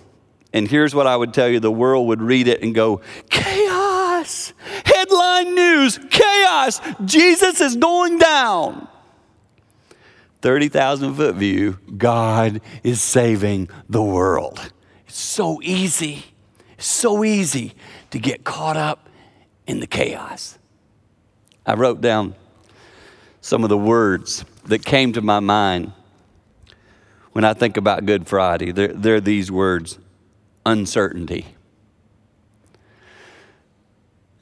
And 0.53 0.67
here's 0.67 0.93
what 0.95 1.07
I 1.07 1.17
would 1.17 1.33
tell 1.33 1.49
you 1.49 1.59
the 1.59 1.71
world 1.71 2.07
would 2.07 2.21
read 2.21 2.47
it 2.47 2.61
and 2.61 2.73
go, 2.73 3.01
news, 5.43 5.99
chaos, 6.09 6.79
Jesus 7.05 7.61
is 7.61 7.75
going 7.75 8.17
down. 8.17 8.87
30,000 10.41 11.15
foot 11.15 11.35
view, 11.35 11.79
God 11.97 12.61
is 12.83 13.01
saving 13.01 13.69
the 13.87 14.03
world. 14.03 14.71
It's 15.07 15.17
so 15.17 15.61
easy, 15.61 16.25
it's 16.77 16.87
so 16.87 17.23
easy 17.23 17.73
to 18.11 18.19
get 18.19 18.43
caught 18.43 18.75
up 18.75 19.07
in 19.65 19.79
the 19.79 19.87
chaos. 19.87 20.57
I 21.65 21.75
wrote 21.75 22.01
down 22.01 22.35
some 23.39 23.63
of 23.63 23.69
the 23.69 23.77
words 23.77 24.43
that 24.65 24.83
came 24.83 25.13
to 25.13 25.21
my 25.21 25.39
mind 25.39 25.93
when 27.31 27.43
I 27.45 27.53
think 27.53 27.77
about 27.77 28.05
Good 28.05 28.27
Friday. 28.27 28.71
They're, 28.71 28.93
they're 28.93 29.21
these 29.21 29.51
words 29.51 29.97
uncertainty. 30.65 31.52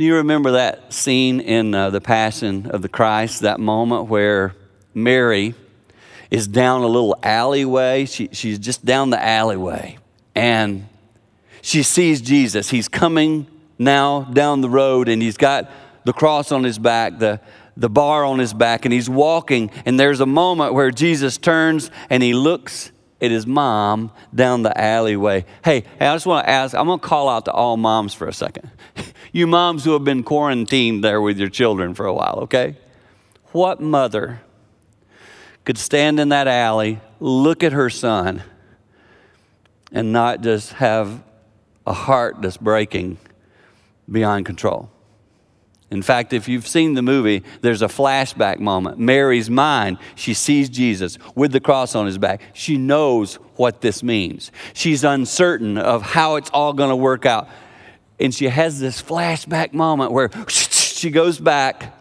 You 0.01 0.15
remember 0.15 0.53
that 0.53 0.91
scene 0.91 1.39
in 1.39 1.75
uh, 1.75 1.91
the 1.91 2.01
Passion 2.01 2.71
of 2.71 2.81
the 2.81 2.89
Christ, 2.89 3.41
that 3.41 3.59
moment 3.59 4.07
where 4.07 4.55
Mary 4.95 5.53
is 6.31 6.47
down 6.47 6.81
a 6.81 6.87
little 6.87 7.15
alleyway. 7.21 8.05
She, 8.05 8.29
she's 8.31 8.57
just 8.57 8.83
down 8.83 9.11
the 9.11 9.23
alleyway 9.23 9.99
and 10.33 10.87
she 11.61 11.83
sees 11.83 12.19
Jesus. 12.19 12.71
He's 12.71 12.87
coming 12.87 13.45
now 13.77 14.21
down 14.21 14.61
the 14.61 14.71
road 14.71 15.07
and 15.07 15.21
he's 15.21 15.37
got 15.37 15.69
the 16.03 16.13
cross 16.13 16.51
on 16.51 16.63
his 16.63 16.79
back, 16.79 17.19
the, 17.19 17.39
the 17.77 17.87
bar 17.87 18.25
on 18.25 18.39
his 18.39 18.55
back, 18.55 18.85
and 18.85 18.93
he's 18.93 19.07
walking. 19.07 19.69
And 19.85 19.99
there's 19.99 20.19
a 20.19 20.25
moment 20.25 20.73
where 20.73 20.89
Jesus 20.89 21.37
turns 21.37 21.91
and 22.09 22.23
he 22.23 22.33
looks 22.33 22.91
at 23.21 23.31
his 23.31 23.47
mom 23.47 24.11
down 24.33 24.63
the 24.63 24.79
alleyway. 24.79 25.45
Hey, 25.63 25.83
hey 25.99 26.07
I 26.07 26.15
just 26.15 26.25
want 26.25 26.45
to 26.45 26.49
ask, 26.49 26.75
I'm 26.75 26.87
going 26.87 26.99
to 26.99 27.07
call 27.07 27.29
out 27.29 27.45
to 27.45 27.51
all 27.51 27.77
moms 27.77 28.13
for 28.13 28.27
a 28.27 28.33
second. 28.33 28.69
you 29.31 29.47
moms 29.47 29.85
who 29.85 29.93
have 29.93 30.03
been 30.03 30.23
quarantined 30.23 31.03
there 31.03 31.21
with 31.21 31.37
your 31.37 31.49
children 31.49 31.93
for 31.93 32.05
a 32.05 32.13
while, 32.13 32.39
okay? 32.43 32.75
What 33.51 33.79
mother 33.79 34.41
could 35.65 35.77
stand 35.77 36.19
in 36.19 36.29
that 36.29 36.47
alley, 36.47 36.99
look 37.19 37.63
at 37.63 37.73
her 37.73 37.89
son, 37.89 38.43
and 39.91 40.11
not 40.11 40.41
just 40.41 40.73
have 40.73 41.23
a 41.85 41.93
heart 41.93 42.41
that's 42.41 42.57
breaking 42.57 43.17
beyond 44.09 44.45
control? 44.45 44.90
In 45.91 46.01
fact, 46.01 46.31
if 46.31 46.47
you've 46.47 46.67
seen 46.67 46.93
the 46.93 47.01
movie, 47.01 47.43
there's 47.59 47.81
a 47.81 47.87
flashback 47.87 48.59
moment. 48.59 48.97
Mary's 48.97 49.49
mind, 49.49 49.97
she 50.15 50.33
sees 50.33 50.69
Jesus 50.69 51.17
with 51.35 51.51
the 51.51 51.59
cross 51.59 51.95
on 51.95 52.05
his 52.05 52.17
back. 52.17 52.41
She 52.53 52.77
knows 52.77 53.35
what 53.57 53.81
this 53.81 54.01
means. 54.01 54.53
She's 54.73 55.03
uncertain 55.03 55.77
of 55.77 56.01
how 56.01 56.37
it's 56.37 56.49
all 56.51 56.71
going 56.71 56.91
to 56.91 56.95
work 56.95 57.25
out. 57.25 57.49
And 58.21 58.33
she 58.33 58.47
has 58.47 58.79
this 58.79 59.01
flashback 59.01 59.73
moment 59.73 60.13
where 60.13 60.29
she 60.47 61.11
goes 61.11 61.39
back 61.39 61.93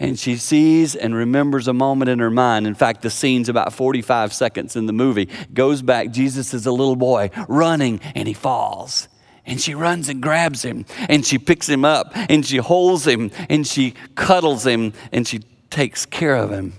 and 0.00 0.18
she 0.18 0.36
sees 0.36 0.96
and 0.96 1.14
remembers 1.14 1.68
a 1.68 1.74
moment 1.74 2.08
in 2.08 2.18
her 2.18 2.30
mind. 2.30 2.66
In 2.66 2.74
fact, 2.74 3.02
the 3.02 3.10
scene's 3.10 3.50
about 3.50 3.74
45 3.74 4.32
seconds 4.32 4.74
in 4.74 4.86
the 4.86 4.92
movie. 4.94 5.28
Goes 5.52 5.82
back, 5.82 6.12
Jesus 6.12 6.54
is 6.54 6.64
a 6.64 6.72
little 6.72 6.96
boy 6.96 7.30
running 7.46 8.00
and 8.14 8.26
he 8.26 8.34
falls. 8.34 9.08
And 9.44 9.60
she 9.60 9.74
runs 9.74 10.08
and 10.08 10.22
grabs 10.22 10.64
him 10.64 10.86
and 11.08 11.26
she 11.26 11.38
picks 11.38 11.68
him 11.68 11.84
up 11.84 12.12
and 12.14 12.46
she 12.46 12.58
holds 12.58 13.06
him 13.06 13.30
and 13.48 13.66
she 13.66 13.94
cuddles 14.14 14.64
him 14.64 14.92
and 15.10 15.26
she 15.26 15.40
takes 15.68 16.06
care 16.06 16.36
of 16.36 16.50
him. 16.50 16.74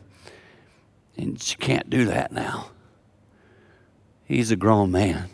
And 1.17 1.41
she 1.41 1.55
can't 1.58 1.89
do 1.89 2.05
that 2.05 2.32
now. 2.32 2.70
He's 4.24 4.50
a 4.50 4.55
grown 4.55 4.91
man. 4.91 5.29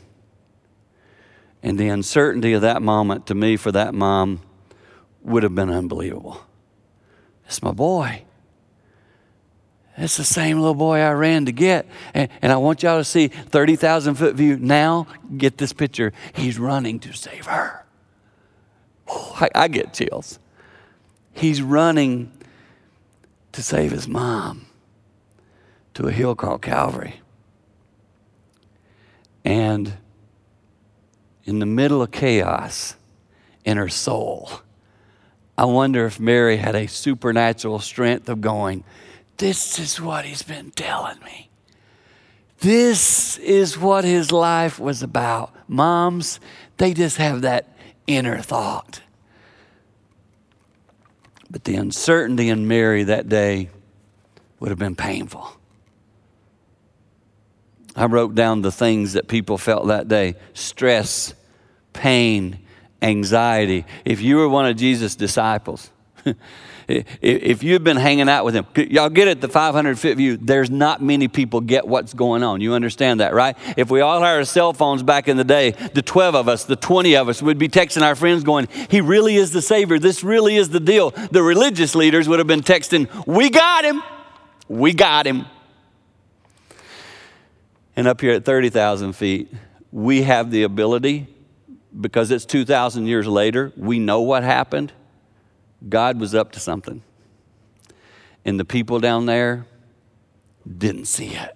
And 1.61 1.77
the 1.77 1.89
uncertainty 1.89 2.53
of 2.53 2.61
that 2.61 2.81
moment 2.81 3.27
to 3.27 3.35
me 3.35 3.57
for 3.57 3.71
that 3.71 3.93
mom 3.93 4.41
would 5.21 5.43
have 5.43 5.53
been 5.53 5.69
unbelievable. 5.69 6.41
It's 7.45 7.61
my 7.61 7.71
boy. 7.71 8.23
It's 9.99 10.15
the 10.15 10.23
same 10.23 10.59
little 10.59 10.75
boy 10.75 10.99
I 10.99 11.11
ran 11.11 11.45
to 11.45 11.51
get. 11.51 11.85
And, 12.13 12.29
and 12.41 12.51
I 12.51 12.57
want 12.57 12.83
y'all 12.83 12.99
to 12.99 13.03
see 13.03 13.27
30,000 13.27 14.15
foot 14.15 14.35
view. 14.35 14.57
Now, 14.57 15.07
get 15.37 15.57
this 15.57 15.73
picture. 15.73 16.13
He's 16.33 16.57
running 16.57 16.99
to 17.01 17.13
save 17.13 17.45
her. 17.47 17.85
I, 19.09 19.49
I 19.53 19.67
get 19.67 19.93
chills. 19.93 20.39
He's 21.33 21.61
running 21.61 22.31
to 23.51 23.61
save 23.61 23.91
his 23.91 24.07
mom 24.07 24.67
to 25.95 26.07
a 26.07 26.11
hill 26.11 26.33
called 26.33 26.61
Calvary. 26.61 27.21
And 29.43 29.97
in 31.43 31.59
the 31.59 31.65
middle 31.65 32.01
of 32.01 32.11
chaos 32.11 32.95
in 33.65 33.75
her 33.75 33.89
soul, 33.89 34.49
I 35.57 35.65
wonder 35.65 36.05
if 36.05 36.21
Mary 36.21 36.55
had 36.55 36.75
a 36.75 36.87
supernatural 36.87 37.79
strength 37.79 38.29
of 38.29 38.39
going, 38.39 38.85
This 39.39 39.79
is 39.79 40.01
what 40.01 40.25
he's 40.25 40.43
been 40.43 40.71
telling 40.71 41.17
me. 41.23 41.49
This 42.59 43.37
is 43.37 43.77
what 43.77 44.03
his 44.03 44.33
life 44.33 44.79
was 44.79 45.01
about. 45.01 45.55
Moms, 45.69 46.41
they 46.75 46.93
just 46.93 47.15
have 47.17 47.41
that 47.41 47.73
inner 48.05 48.39
thought. 48.39 49.01
But 51.49 51.63
the 51.63 51.75
uncertainty 51.75 52.49
in 52.49 52.67
Mary 52.67 53.03
that 53.03 53.29
day 53.29 53.69
would 54.59 54.71
have 54.71 54.77
been 54.77 54.97
painful. 54.97 55.49
I 57.95 58.05
wrote 58.05 58.35
down 58.35 58.61
the 58.61 58.73
things 58.73 59.13
that 59.13 59.29
people 59.29 59.57
felt 59.57 59.87
that 59.87 60.09
day 60.09 60.35
stress, 60.53 61.33
pain, 61.93 62.59
anxiety. 63.01 63.85
If 64.03 64.19
you 64.19 64.35
were 64.35 64.49
one 64.49 64.65
of 64.65 64.75
Jesus' 64.75 65.15
disciples, 65.15 65.91
if 66.89 67.61
you've 67.61 67.83
been 67.83 67.97
hanging 67.97 68.27
out 68.27 68.45
with 68.45 68.55
him, 68.55 68.65
y'all 68.75 69.09
get 69.09 69.27
it, 69.27 69.41
the 69.41 69.47
500 69.47 69.99
foot 69.99 70.17
view, 70.17 70.37
there's 70.37 70.71
not 70.71 71.03
many 71.03 71.27
people 71.27 71.61
get 71.61 71.87
what's 71.87 72.13
going 72.13 72.41
on. 72.41 72.61
You 72.61 72.73
understand 72.73 73.19
that, 73.19 73.33
right? 73.33 73.55
If 73.77 73.91
we 73.91 74.01
all 74.01 74.19
had 74.21 74.37
our 74.37 74.43
cell 74.43 74.73
phones 74.73 75.03
back 75.03 75.27
in 75.27 75.37
the 75.37 75.43
day, 75.43 75.71
the 75.93 76.01
12 76.01 76.35
of 76.35 76.47
us, 76.47 76.63
the 76.63 76.75
20 76.75 77.15
of 77.15 77.29
us 77.29 77.43
would 77.43 77.59
be 77.59 77.69
texting 77.69 78.01
our 78.01 78.15
friends 78.15 78.43
going, 78.43 78.67
He 78.89 79.01
really 79.01 79.35
is 79.35 79.51
the 79.51 79.61
Savior. 79.61 79.99
This 79.99 80.23
really 80.23 80.55
is 80.55 80.69
the 80.69 80.79
deal. 80.79 81.11
The 81.11 81.43
religious 81.43 81.93
leaders 81.93 82.27
would 82.27 82.39
have 82.39 82.47
been 82.47 82.61
texting, 82.63 83.07
We 83.27 83.51
got 83.51 83.85
him. 83.85 84.01
We 84.67 84.93
got 84.93 85.27
him. 85.27 85.45
And 87.95 88.07
up 88.07 88.21
here 88.21 88.33
at 88.33 88.45
30,000 88.45 89.13
feet, 89.13 89.53
we 89.91 90.23
have 90.23 90.49
the 90.49 90.63
ability, 90.63 91.27
because 91.99 92.31
it's 92.31 92.45
2,000 92.45 93.05
years 93.05 93.27
later, 93.27 93.73
we 93.75 93.99
know 93.99 94.21
what 94.21 94.43
happened 94.43 94.93
God 95.87 96.19
was 96.19 96.35
up 96.35 96.51
to 96.53 96.59
something. 96.59 97.01
And 98.43 98.59
the 98.59 98.65
people 98.65 98.99
down 98.99 99.25
there 99.25 99.65
didn't 100.77 101.05
see 101.05 101.27
it. 101.27 101.55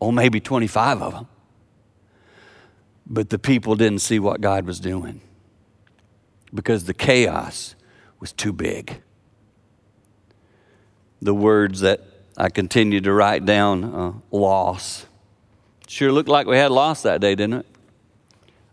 Or 0.00 0.12
maybe 0.12 0.40
25 0.40 1.02
of 1.02 1.12
them. 1.12 1.28
But 3.06 3.30
the 3.30 3.38
people 3.38 3.76
didn't 3.76 4.00
see 4.00 4.18
what 4.18 4.40
God 4.40 4.66
was 4.66 4.80
doing 4.80 5.20
because 6.52 6.84
the 6.84 6.94
chaos 6.94 7.74
was 8.18 8.32
too 8.32 8.52
big. 8.52 9.00
The 11.22 11.34
words 11.34 11.80
that 11.80 12.00
I 12.36 12.48
continued 12.48 13.04
to 13.04 13.12
write 13.12 13.46
down 13.46 13.84
uh, 13.84 14.12
loss. 14.30 15.06
Sure 15.86 16.10
looked 16.10 16.28
like 16.28 16.46
we 16.46 16.56
had 16.56 16.70
loss 16.70 17.02
that 17.02 17.20
day, 17.20 17.34
didn't 17.34 17.60
it? 17.60 17.66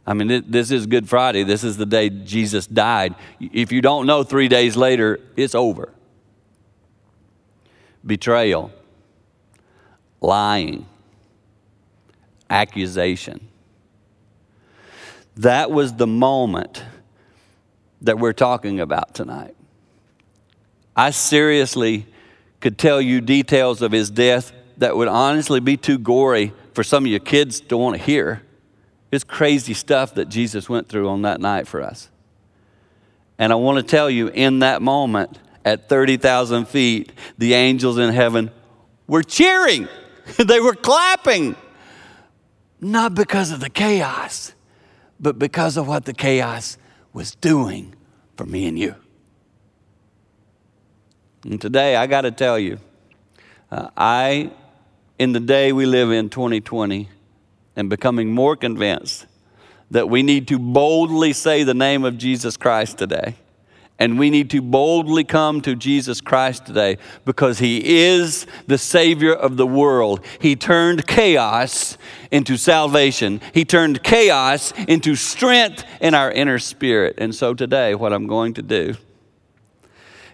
I 0.05 0.13
mean, 0.13 0.43
this 0.47 0.69
is 0.69 0.85
Good 0.85 1.07
Friday. 1.07 1.43
This 1.43 1.63
is 1.63 1.77
the 1.77 1.85
day 1.85 2.09
Jesus 2.09 2.67
died. 2.67 3.15
If 3.39 3.71
you 3.71 3.81
don't 3.81 4.05
know 4.05 4.23
three 4.23 4.49
days 4.49 4.75
later, 4.75 5.19
it's 5.37 5.55
over. 5.55 5.93
Betrayal, 8.05 8.71
lying, 10.19 10.85
accusation. 12.49 13.47
That 15.37 15.71
was 15.71 15.93
the 15.93 16.07
moment 16.07 16.83
that 18.01 18.19
we're 18.19 18.33
talking 18.33 18.79
about 18.79 19.15
tonight. 19.15 19.55
I 20.95 21.09
seriously 21.09 22.05
could 22.59 22.77
tell 22.77 23.01
you 23.01 23.21
details 23.21 23.81
of 23.81 23.91
his 23.91 24.09
death 24.09 24.51
that 24.77 24.95
would 24.95 25.07
honestly 25.07 25.59
be 25.59 25.77
too 25.77 25.97
gory 25.97 26.53
for 26.73 26.83
some 26.83 27.05
of 27.05 27.11
your 27.11 27.19
kids 27.19 27.61
to 27.61 27.77
want 27.77 27.97
to 27.97 28.01
hear. 28.01 28.42
It's 29.13 29.23
crazy 29.23 29.75
stuff 29.75 30.15
that 30.15 30.27
Jesus 30.27 30.67
went 30.67 30.89
through 30.89 31.07
on 31.07 31.21
that 31.21 31.39
night 31.39 31.67
for 31.67 31.83
us. 31.83 32.09
And 33.37 33.51
I 33.51 33.55
want 33.55 33.77
to 33.77 33.83
tell 33.83 34.09
you, 34.09 34.29
in 34.29 34.59
that 34.59 34.81
moment, 34.81 35.37
at 35.63 35.87
30,000 35.87 36.67
feet, 36.67 37.11
the 37.37 37.53
angels 37.53 37.99
in 37.99 38.11
heaven 38.11 38.49
were 39.07 39.21
cheering, 39.21 39.87
they 40.37 40.59
were 40.59 40.73
clapping. 40.73 41.55
Not 42.81 43.13
because 43.13 43.51
of 43.51 43.59
the 43.59 43.69
chaos, 43.69 44.53
but 45.19 45.37
because 45.37 45.77
of 45.77 45.87
what 45.87 46.05
the 46.05 46.13
chaos 46.13 46.77
was 47.13 47.35
doing 47.35 47.95
for 48.35 48.45
me 48.45 48.65
and 48.65 48.77
you. 48.79 48.95
And 51.45 51.61
today, 51.61 51.95
I 51.95 52.07
got 52.07 52.21
to 52.21 52.31
tell 52.31 52.57
you, 52.57 52.79
uh, 53.71 53.89
I, 53.95 54.51
in 55.19 55.33
the 55.33 55.39
day 55.39 55.71
we 55.71 55.85
live 55.85 56.11
in, 56.11 56.29
2020, 56.29 57.09
and 57.75 57.89
becoming 57.89 58.31
more 58.31 58.55
convinced 58.55 59.25
that 59.91 60.09
we 60.09 60.23
need 60.23 60.47
to 60.47 60.57
boldly 60.57 61.33
say 61.33 61.63
the 61.63 61.73
name 61.73 62.03
of 62.03 62.17
Jesus 62.17 62.57
Christ 62.57 62.97
today. 62.97 63.35
And 63.99 64.17
we 64.17 64.31
need 64.31 64.49
to 64.49 64.61
boldly 64.61 65.23
come 65.23 65.61
to 65.61 65.75
Jesus 65.75 66.19
Christ 66.19 66.65
today 66.65 66.97
because 67.25 67.59
He 67.59 67.99
is 68.01 68.47
the 68.65 68.79
Savior 68.79 69.33
of 69.33 69.55
the 69.55 69.67
world. 69.67 70.25
He 70.39 70.55
turned 70.55 71.05
chaos 71.05 71.97
into 72.31 72.57
salvation, 72.57 73.39
He 73.53 73.65
turned 73.65 74.03
chaos 74.03 74.73
into 74.87 75.15
strength 75.15 75.85
in 76.01 76.15
our 76.15 76.31
inner 76.31 76.57
spirit. 76.57 77.15
And 77.19 77.35
so 77.35 77.53
today, 77.53 77.93
what 77.93 78.13
I'm 78.13 78.25
going 78.25 78.55
to 78.55 78.63
do 78.63 78.95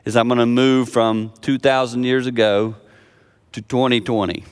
is 0.05 0.15
I'm 0.15 0.29
going 0.29 0.39
to 0.39 0.45
move 0.45 0.89
from 0.89 1.33
2,000 1.41 2.03
years 2.03 2.27
ago 2.27 2.75
to 3.51 3.61
2020. 3.61 4.45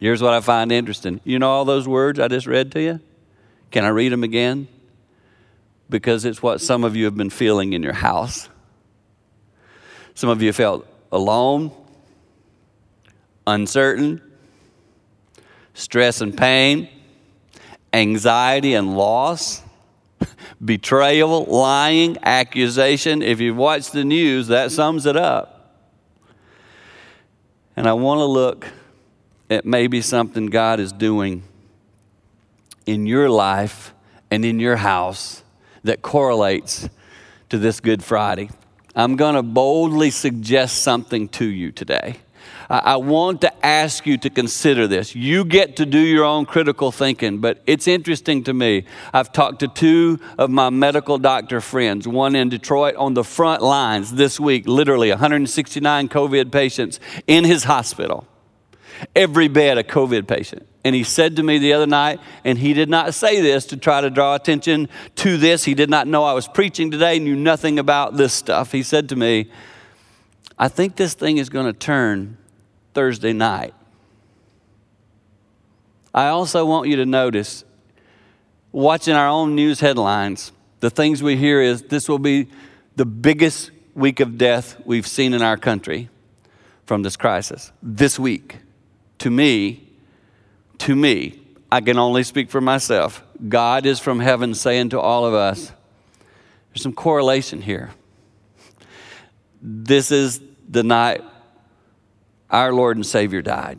Here's 0.00 0.22
what 0.22 0.32
I 0.32 0.40
find 0.40 0.72
interesting. 0.72 1.20
You 1.24 1.38
know 1.38 1.50
all 1.50 1.66
those 1.66 1.86
words 1.86 2.18
I 2.18 2.28
just 2.28 2.46
read 2.46 2.72
to 2.72 2.80
you? 2.80 3.00
Can 3.70 3.84
I 3.84 3.88
read 3.88 4.10
them 4.10 4.24
again? 4.24 4.66
Because 5.90 6.24
it's 6.24 6.42
what 6.42 6.62
some 6.62 6.84
of 6.84 6.96
you 6.96 7.04
have 7.04 7.16
been 7.16 7.30
feeling 7.30 7.74
in 7.74 7.82
your 7.82 7.92
house. 7.92 8.48
Some 10.14 10.30
of 10.30 10.40
you 10.40 10.54
felt 10.54 10.86
alone, 11.12 11.70
uncertain, 13.46 14.22
stress 15.74 16.22
and 16.22 16.36
pain, 16.36 16.88
anxiety 17.92 18.72
and 18.74 18.96
loss, 18.96 19.62
betrayal, 20.64 21.44
lying, 21.44 22.16
accusation. 22.22 23.20
If 23.20 23.38
you've 23.40 23.56
watched 23.56 23.92
the 23.92 24.04
news, 24.04 24.48
that 24.48 24.72
sums 24.72 25.04
it 25.04 25.16
up. 25.16 25.76
And 27.76 27.86
I 27.86 27.92
want 27.92 28.20
to 28.20 28.24
look 28.24 28.66
it 29.50 29.66
may 29.66 29.88
be 29.88 30.00
something 30.00 30.46
God 30.46 30.80
is 30.80 30.92
doing 30.92 31.42
in 32.86 33.04
your 33.04 33.28
life 33.28 33.92
and 34.30 34.44
in 34.44 34.60
your 34.60 34.76
house 34.76 35.42
that 35.82 36.02
correlates 36.02 36.88
to 37.48 37.58
this 37.58 37.80
Good 37.80 38.02
Friday. 38.02 38.48
I'm 38.94 39.16
going 39.16 39.34
to 39.34 39.42
boldly 39.42 40.10
suggest 40.10 40.82
something 40.82 41.28
to 41.30 41.44
you 41.44 41.72
today. 41.72 42.16
I 42.68 42.96
want 42.96 43.40
to 43.40 43.66
ask 43.66 44.06
you 44.06 44.16
to 44.18 44.30
consider 44.30 44.86
this. 44.86 45.16
You 45.16 45.44
get 45.44 45.76
to 45.76 45.86
do 45.86 45.98
your 45.98 46.24
own 46.24 46.46
critical 46.46 46.92
thinking, 46.92 47.38
but 47.38 47.60
it's 47.66 47.88
interesting 47.88 48.44
to 48.44 48.54
me. 48.54 48.84
I've 49.12 49.32
talked 49.32 49.58
to 49.60 49.68
two 49.68 50.20
of 50.38 50.50
my 50.50 50.70
medical 50.70 51.18
doctor 51.18 51.60
friends, 51.60 52.06
one 52.06 52.36
in 52.36 52.48
Detroit 52.48 52.94
on 52.94 53.14
the 53.14 53.24
front 53.24 53.62
lines 53.62 54.14
this 54.14 54.38
week, 54.38 54.68
literally 54.68 55.10
169 55.10 56.08
COVID 56.08 56.52
patients 56.52 57.00
in 57.26 57.42
his 57.42 57.64
hospital 57.64 58.24
every 59.14 59.48
bed 59.48 59.78
a 59.78 59.82
COVID 59.82 60.26
patient. 60.26 60.66
And 60.84 60.94
he 60.94 61.04
said 61.04 61.36
to 61.36 61.42
me 61.42 61.58
the 61.58 61.74
other 61.74 61.86
night, 61.86 62.20
and 62.44 62.58
he 62.58 62.72
did 62.72 62.88
not 62.88 63.12
say 63.12 63.40
this 63.40 63.66
to 63.66 63.76
try 63.76 64.00
to 64.00 64.08
draw 64.08 64.34
attention 64.34 64.88
to 65.16 65.36
this. 65.36 65.64
He 65.64 65.74
did 65.74 65.90
not 65.90 66.06
know 66.06 66.24
I 66.24 66.32
was 66.32 66.48
preaching 66.48 66.90
today, 66.90 67.18
knew 67.18 67.36
nothing 67.36 67.78
about 67.78 68.16
this 68.16 68.32
stuff. 68.32 68.72
He 68.72 68.82
said 68.82 69.08
to 69.10 69.16
me, 69.16 69.50
I 70.58 70.68
think 70.68 70.96
this 70.96 71.14
thing 71.14 71.38
is 71.38 71.48
going 71.48 71.66
to 71.66 71.78
turn 71.78 72.38
Thursday 72.94 73.32
night. 73.32 73.74
I 76.14 76.28
also 76.28 76.64
want 76.64 76.88
you 76.88 76.96
to 76.96 77.06
notice, 77.06 77.64
watching 78.72 79.14
our 79.14 79.28
own 79.28 79.54
news 79.54 79.80
headlines, 79.80 80.52
the 80.80 80.90
things 80.90 81.22
we 81.22 81.36
hear 81.36 81.60
is 81.60 81.82
this 81.82 82.08
will 82.08 82.18
be 82.18 82.48
the 82.96 83.04
biggest 83.04 83.70
week 83.94 84.20
of 84.20 84.38
death 84.38 84.80
we've 84.84 85.06
seen 85.06 85.34
in 85.34 85.42
our 85.42 85.56
country 85.56 86.08
from 86.86 87.02
this 87.02 87.16
crisis. 87.16 87.70
This 87.82 88.18
week 88.18 88.56
to 89.20 89.30
me, 89.30 89.88
to 90.78 90.96
me, 90.96 91.40
I 91.70 91.80
can 91.80 91.98
only 91.98 92.24
speak 92.24 92.50
for 92.50 92.60
myself. 92.60 93.22
God 93.48 93.86
is 93.86 94.00
from 94.00 94.20
heaven 94.20 94.54
saying 94.54 94.90
to 94.90 95.00
all 95.00 95.24
of 95.24 95.34
us, 95.34 95.72
there's 96.70 96.82
some 96.82 96.92
correlation 96.92 97.62
here. 97.62 97.90
This 99.62 100.10
is 100.10 100.40
the 100.68 100.82
night 100.82 101.22
our 102.50 102.72
Lord 102.72 102.96
and 102.96 103.06
Savior 103.06 103.42
died. 103.42 103.78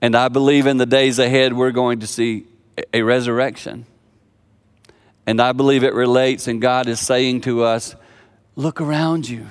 And 0.00 0.14
I 0.16 0.28
believe 0.28 0.66
in 0.66 0.76
the 0.76 0.86
days 0.86 1.18
ahead 1.18 1.52
we're 1.52 1.70
going 1.70 2.00
to 2.00 2.06
see 2.06 2.46
a 2.92 3.02
resurrection. 3.02 3.86
And 5.26 5.40
I 5.40 5.52
believe 5.52 5.84
it 5.84 5.94
relates, 5.94 6.48
and 6.48 6.60
God 6.60 6.88
is 6.88 7.00
saying 7.00 7.42
to 7.42 7.62
us, 7.62 7.94
look 8.56 8.80
around 8.80 9.28
you. 9.28 9.48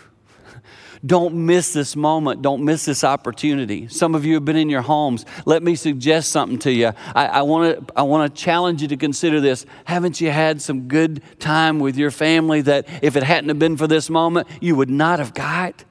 Don't 1.06 1.36
miss 1.36 1.74
this 1.74 1.96
moment. 1.96 2.42
Don't 2.42 2.64
miss 2.64 2.86
this 2.86 3.04
opportunity. 3.04 3.90
Some 3.90 4.16
of 4.16 4.24
you 4.24 4.36
have 4.36 4.46
been 4.46 4.56
in 4.56 4.70
your 4.70 4.82
homes. 4.82 5.26
Let 5.46 5.62
me 5.62 5.76
suggest 5.76 6.32
something 6.32 6.60
to 6.60 6.72
you. 6.72 6.92
I, 7.14 7.42
want 7.42 7.88
to 7.88 7.94
I 8.00 8.04
want 8.04 8.34
to 8.34 8.42
challenge 8.42 8.82
you 8.82 8.88
to 8.88 8.98
consider 8.98 9.42
this. 9.42 9.66
Haven't 9.84 10.22
you 10.22 10.32
had 10.32 10.62
some 10.62 10.88
good 10.88 11.22
time 11.40 11.80
with 11.80 11.98
your 11.98 12.12
family 12.12 12.62
that 12.62 12.88
if 13.02 13.18
it 13.18 13.24
hadn't 13.24 13.50
have 13.50 13.60
been 13.60 13.76
for 13.76 13.88
this 13.88 14.10
moment, 14.10 14.48
you 14.62 14.76
would 14.76 14.90
not 14.90 15.20
have 15.20 15.34
got? 15.34 15.84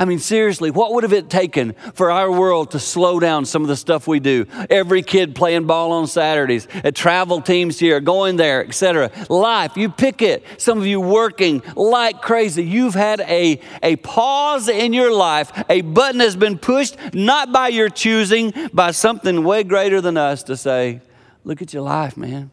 I 0.00 0.04
mean, 0.04 0.20
seriously, 0.20 0.70
what 0.70 0.92
would 0.92 1.02
have 1.02 1.12
it 1.12 1.28
taken 1.28 1.72
for 1.94 2.12
our 2.12 2.30
world 2.30 2.70
to 2.70 2.78
slow 2.78 3.18
down 3.18 3.44
some 3.44 3.62
of 3.62 3.68
the 3.68 3.74
stuff 3.74 4.06
we 4.06 4.20
do? 4.20 4.46
Every 4.70 5.02
kid 5.02 5.34
playing 5.34 5.66
ball 5.66 5.90
on 5.90 6.06
Saturdays, 6.06 6.68
at 6.84 6.94
travel 6.94 7.40
teams 7.40 7.80
here, 7.80 7.98
going 7.98 8.36
there, 8.36 8.64
etc. 8.64 9.10
Life, 9.28 9.76
you 9.76 9.88
pick 9.88 10.22
it. 10.22 10.44
Some 10.56 10.78
of 10.78 10.86
you 10.86 11.00
working 11.00 11.62
like 11.74 12.22
crazy. 12.22 12.64
You've 12.64 12.94
had 12.94 13.20
a, 13.22 13.60
a 13.82 13.96
pause 13.96 14.68
in 14.68 14.92
your 14.92 15.12
life. 15.12 15.50
A 15.68 15.80
button 15.80 16.20
has 16.20 16.36
been 16.36 16.58
pushed, 16.58 16.96
not 17.12 17.50
by 17.50 17.66
your 17.66 17.88
choosing, 17.88 18.52
by 18.72 18.92
something 18.92 19.42
way 19.42 19.64
greater 19.64 20.00
than 20.00 20.16
us 20.16 20.44
to 20.44 20.56
say, 20.56 21.00
look 21.42 21.60
at 21.60 21.72
your 21.72 21.82
life, 21.82 22.16
man. 22.16 22.52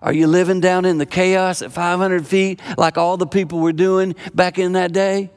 Are 0.00 0.12
you 0.12 0.26
living 0.26 0.58
down 0.58 0.84
in 0.84 0.98
the 0.98 1.06
chaos 1.06 1.62
at 1.62 1.70
500 1.70 2.26
feet 2.26 2.60
like 2.76 2.98
all 2.98 3.16
the 3.16 3.26
people 3.26 3.60
were 3.60 3.72
doing 3.72 4.16
back 4.34 4.58
in 4.58 4.72
that 4.72 4.92
day? 4.92 5.30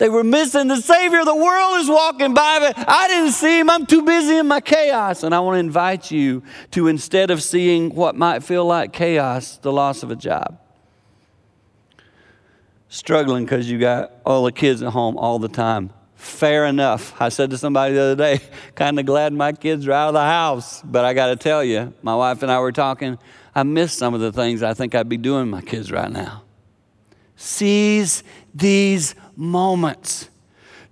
They 0.00 0.08
were 0.08 0.24
missing 0.24 0.68
the 0.68 0.78
Savior. 0.80 1.26
The 1.26 1.36
world 1.36 1.78
is 1.80 1.90
walking 1.90 2.32
by, 2.32 2.58
but 2.58 2.88
I 2.88 3.06
didn't 3.06 3.32
see 3.32 3.60
him. 3.60 3.68
I'm 3.68 3.84
too 3.84 4.00
busy 4.00 4.38
in 4.38 4.48
my 4.48 4.62
chaos. 4.62 5.22
And 5.24 5.34
I 5.34 5.40
want 5.40 5.56
to 5.56 5.60
invite 5.60 6.10
you 6.10 6.42
to, 6.70 6.88
instead 6.88 7.30
of 7.30 7.42
seeing 7.42 7.94
what 7.94 8.16
might 8.16 8.42
feel 8.42 8.64
like 8.64 8.94
chaos, 8.94 9.58
the 9.58 9.70
loss 9.70 10.02
of 10.02 10.10
a 10.10 10.16
job, 10.16 10.58
struggling 12.88 13.44
because 13.44 13.70
you 13.70 13.78
got 13.78 14.12
all 14.24 14.44
the 14.44 14.52
kids 14.52 14.82
at 14.82 14.88
home 14.88 15.18
all 15.18 15.38
the 15.38 15.50
time. 15.50 15.90
Fair 16.14 16.64
enough. 16.64 17.20
I 17.20 17.28
said 17.28 17.50
to 17.50 17.58
somebody 17.58 17.92
the 17.92 18.00
other 18.00 18.16
day, 18.16 18.40
kind 18.74 18.98
of 18.98 19.04
glad 19.04 19.34
my 19.34 19.52
kids 19.52 19.86
are 19.86 19.92
out 19.92 20.08
of 20.08 20.14
the 20.14 20.20
house. 20.20 20.80
But 20.80 21.04
I 21.04 21.12
got 21.12 21.26
to 21.26 21.36
tell 21.36 21.62
you, 21.62 21.92
my 22.00 22.14
wife 22.14 22.42
and 22.42 22.50
I 22.50 22.58
were 22.60 22.72
talking. 22.72 23.18
I 23.54 23.64
miss 23.64 23.92
some 23.92 24.14
of 24.14 24.20
the 24.20 24.32
things 24.32 24.62
I 24.62 24.72
think 24.72 24.94
I'd 24.94 25.10
be 25.10 25.18
doing 25.18 25.50
my 25.50 25.60
kids 25.60 25.92
right 25.92 26.10
now. 26.10 26.44
Seize 27.36 28.22
these 28.54 29.14
moments. 29.36 30.28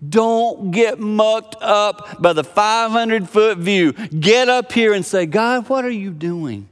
Don't 0.06 0.70
get 0.70 1.00
mucked 1.00 1.56
up 1.60 2.22
by 2.22 2.32
the 2.32 2.44
500 2.44 3.28
foot 3.28 3.58
view. 3.58 3.92
Get 3.92 4.48
up 4.48 4.70
here 4.72 4.92
and 4.92 5.04
say, 5.04 5.26
God, 5.26 5.68
what 5.68 5.84
are 5.84 5.90
you 5.90 6.10
doing 6.10 6.68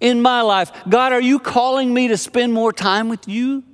in 0.00 0.22
my 0.22 0.40
life? 0.40 0.72
God, 0.88 1.12
are 1.12 1.20
you 1.20 1.38
calling 1.38 1.92
me 1.92 2.08
to 2.08 2.16
spend 2.16 2.52
more 2.52 2.72
time 2.72 3.08
with 3.08 3.28
you? 3.28 3.64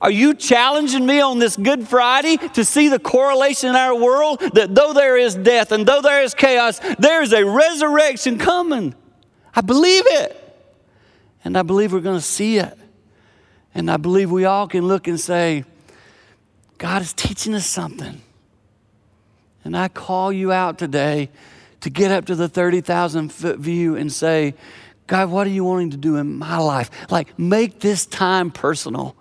Are 0.00 0.10
you 0.10 0.34
challenging 0.34 1.06
me 1.06 1.20
on 1.20 1.38
this 1.38 1.56
Good 1.56 1.88
Friday 1.88 2.36
to 2.36 2.64
see 2.64 2.88
the 2.88 2.98
correlation 2.98 3.70
in 3.70 3.76
our 3.76 3.96
world 3.96 4.40
that 4.52 4.74
though 4.74 4.92
there 4.92 5.16
is 5.16 5.34
death 5.34 5.72
and 5.72 5.86
though 5.86 6.02
there 6.02 6.22
is 6.22 6.34
chaos, 6.34 6.78
there 6.98 7.22
is 7.22 7.32
a 7.32 7.44
resurrection 7.44 8.38
coming? 8.38 8.94
I 9.54 9.60
believe 9.60 10.04
it. 10.06 10.40
And 11.44 11.56
I 11.56 11.62
believe 11.62 11.92
we're 11.92 12.00
going 12.00 12.18
to 12.18 12.24
see 12.24 12.58
it. 12.58 12.76
And 13.74 13.90
I 13.90 13.96
believe 13.96 14.30
we 14.30 14.44
all 14.44 14.68
can 14.68 14.86
look 14.86 15.08
and 15.08 15.18
say, 15.18 15.64
God 16.78 17.02
is 17.02 17.12
teaching 17.12 17.54
us 17.54 17.66
something. 17.66 18.22
And 19.64 19.76
I 19.76 19.88
call 19.88 20.32
you 20.32 20.52
out 20.52 20.78
today 20.78 21.30
to 21.80 21.90
get 21.90 22.10
up 22.10 22.26
to 22.26 22.34
the 22.34 22.48
30,000 22.48 23.30
foot 23.30 23.58
view 23.58 23.96
and 23.96 24.12
say, 24.12 24.54
God, 25.06 25.30
what 25.30 25.46
are 25.46 25.50
you 25.50 25.64
wanting 25.64 25.90
to 25.90 25.96
do 25.96 26.16
in 26.16 26.38
my 26.38 26.58
life? 26.58 26.90
Like, 27.10 27.38
make 27.38 27.80
this 27.80 28.06
time 28.06 28.50
personal. 28.50 29.16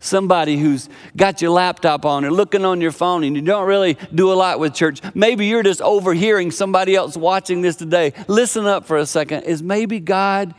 Somebody 0.00 0.58
who's 0.58 0.88
got 1.16 1.40
your 1.40 1.52
laptop 1.52 2.04
on 2.04 2.24
or 2.24 2.30
looking 2.30 2.64
on 2.64 2.80
your 2.80 2.90
phone 2.90 3.22
and 3.24 3.36
you 3.36 3.42
don't 3.42 3.68
really 3.68 3.96
do 4.12 4.32
a 4.32 4.34
lot 4.34 4.58
with 4.58 4.74
church. 4.74 5.00
Maybe 5.14 5.46
you're 5.46 5.62
just 5.62 5.80
overhearing 5.80 6.50
somebody 6.50 6.96
else 6.96 7.16
watching 7.16 7.62
this 7.62 7.76
today. 7.76 8.12
Listen 8.26 8.66
up 8.66 8.84
for 8.84 8.96
a 8.96 9.06
second. 9.06 9.44
Is 9.44 9.62
maybe 9.62 10.00
God 10.00 10.54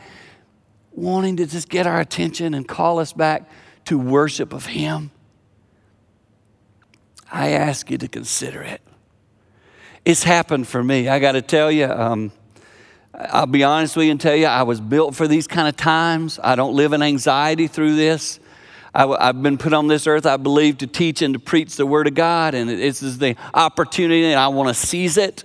wanting 0.96 1.36
to 1.36 1.46
just 1.46 1.68
get 1.68 1.86
our 1.86 2.00
attention 2.00 2.54
and 2.54 2.66
call 2.66 2.98
us 2.98 3.12
back 3.12 3.48
to 3.86 3.98
worship 3.98 4.52
of 4.52 4.66
Him? 4.66 5.10
I 7.30 7.50
ask 7.50 7.90
you 7.90 7.98
to 7.98 8.08
consider 8.08 8.62
it. 8.62 8.80
It's 10.04 10.22
happened 10.22 10.68
for 10.68 10.82
me. 10.82 11.08
I 11.08 11.18
got 11.18 11.32
to 11.32 11.42
tell 11.42 11.70
you, 11.72 11.86
um, 11.86 12.30
I'll 13.14 13.46
be 13.46 13.64
honest 13.64 13.96
with 13.96 14.06
you 14.06 14.12
and 14.12 14.20
tell 14.20 14.36
you, 14.36 14.46
I 14.46 14.62
was 14.62 14.80
built 14.80 15.14
for 15.14 15.26
these 15.26 15.46
kind 15.46 15.66
of 15.66 15.76
times. 15.76 16.38
I 16.42 16.56
don't 16.56 16.74
live 16.74 16.92
in 16.92 17.02
anxiety 17.02 17.66
through 17.66 17.96
this. 17.96 18.38
I, 18.94 19.26
have 19.26 19.42
been 19.42 19.58
put 19.58 19.72
on 19.72 19.88
this 19.88 20.06
earth, 20.06 20.26
I 20.26 20.36
believe, 20.36 20.78
to 20.78 20.86
teach 20.86 21.22
and 21.22 21.34
to 21.34 21.40
preach 21.40 21.76
the 21.76 21.86
Word 21.86 22.06
of 22.06 22.14
God, 22.14 22.54
and 22.54 22.70
this 22.70 23.02
is 23.02 23.18
the 23.18 23.34
opportunity, 23.52 24.24
and 24.26 24.38
I 24.38 24.48
want 24.48 24.68
to 24.68 24.74
seize 24.74 25.16
it. 25.16 25.42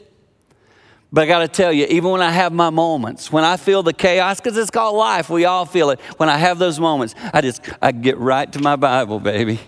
But 1.11 1.21
I 1.21 1.25
got 1.25 1.39
to 1.39 1.47
tell 1.47 1.73
you, 1.73 1.85
even 1.87 2.11
when 2.11 2.21
I 2.21 2.29
have 2.29 2.53
my 2.53 2.69
moments, 2.69 3.31
when 3.31 3.43
I 3.43 3.57
feel 3.57 3.81
the 3.81 3.93
chaos, 3.93 4.39
because 4.39 4.55
it's 4.57 4.69
called 4.69 4.95
life, 4.95 5.29
we 5.29 5.45
all 5.45 5.65
feel 5.65 5.89
it. 5.89 5.99
When 6.17 6.29
I 6.29 6.37
have 6.37 6.59
those 6.59 6.79
moments, 6.79 7.15
I 7.33 7.41
just 7.41 7.61
I 7.81 7.91
get 7.91 8.17
right 8.17 8.51
to 8.53 8.59
my 8.59 8.75
Bible, 8.75 9.19
baby. 9.19 9.59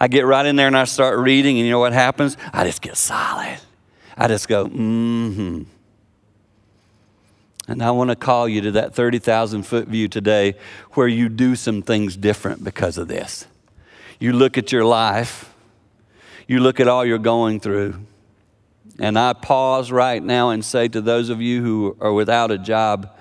I 0.00 0.06
get 0.06 0.24
right 0.24 0.46
in 0.46 0.54
there 0.54 0.68
and 0.68 0.76
I 0.76 0.84
start 0.84 1.18
reading, 1.18 1.58
and 1.58 1.66
you 1.66 1.72
know 1.72 1.80
what 1.80 1.92
happens? 1.92 2.36
I 2.52 2.64
just 2.64 2.80
get 2.80 2.96
solid. 2.96 3.58
I 4.16 4.28
just 4.28 4.48
go, 4.48 4.66
mm 4.66 5.34
hmm. 5.34 5.62
And 7.68 7.82
I 7.82 7.90
want 7.90 8.08
to 8.08 8.16
call 8.16 8.48
you 8.48 8.62
to 8.62 8.70
that 8.72 8.94
30,000 8.94 9.62
foot 9.62 9.88
view 9.88 10.08
today 10.08 10.54
where 10.92 11.06
you 11.06 11.28
do 11.28 11.54
some 11.54 11.82
things 11.82 12.16
different 12.16 12.64
because 12.64 12.96
of 12.96 13.08
this. 13.08 13.46
You 14.18 14.32
look 14.32 14.56
at 14.56 14.72
your 14.72 14.86
life, 14.86 15.54
you 16.46 16.60
look 16.60 16.80
at 16.80 16.88
all 16.88 17.04
you're 17.04 17.18
going 17.18 17.60
through. 17.60 18.06
And 18.98 19.18
I 19.18 19.32
pause 19.32 19.92
right 19.92 20.22
now 20.22 20.50
and 20.50 20.64
say 20.64 20.88
to 20.88 21.00
those 21.00 21.28
of 21.28 21.40
you 21.40 21.62
who 21.62 21.96
are 22.00 22.12
without 22.12 22.50
a 22.50 22.58
job, 22.58 23.16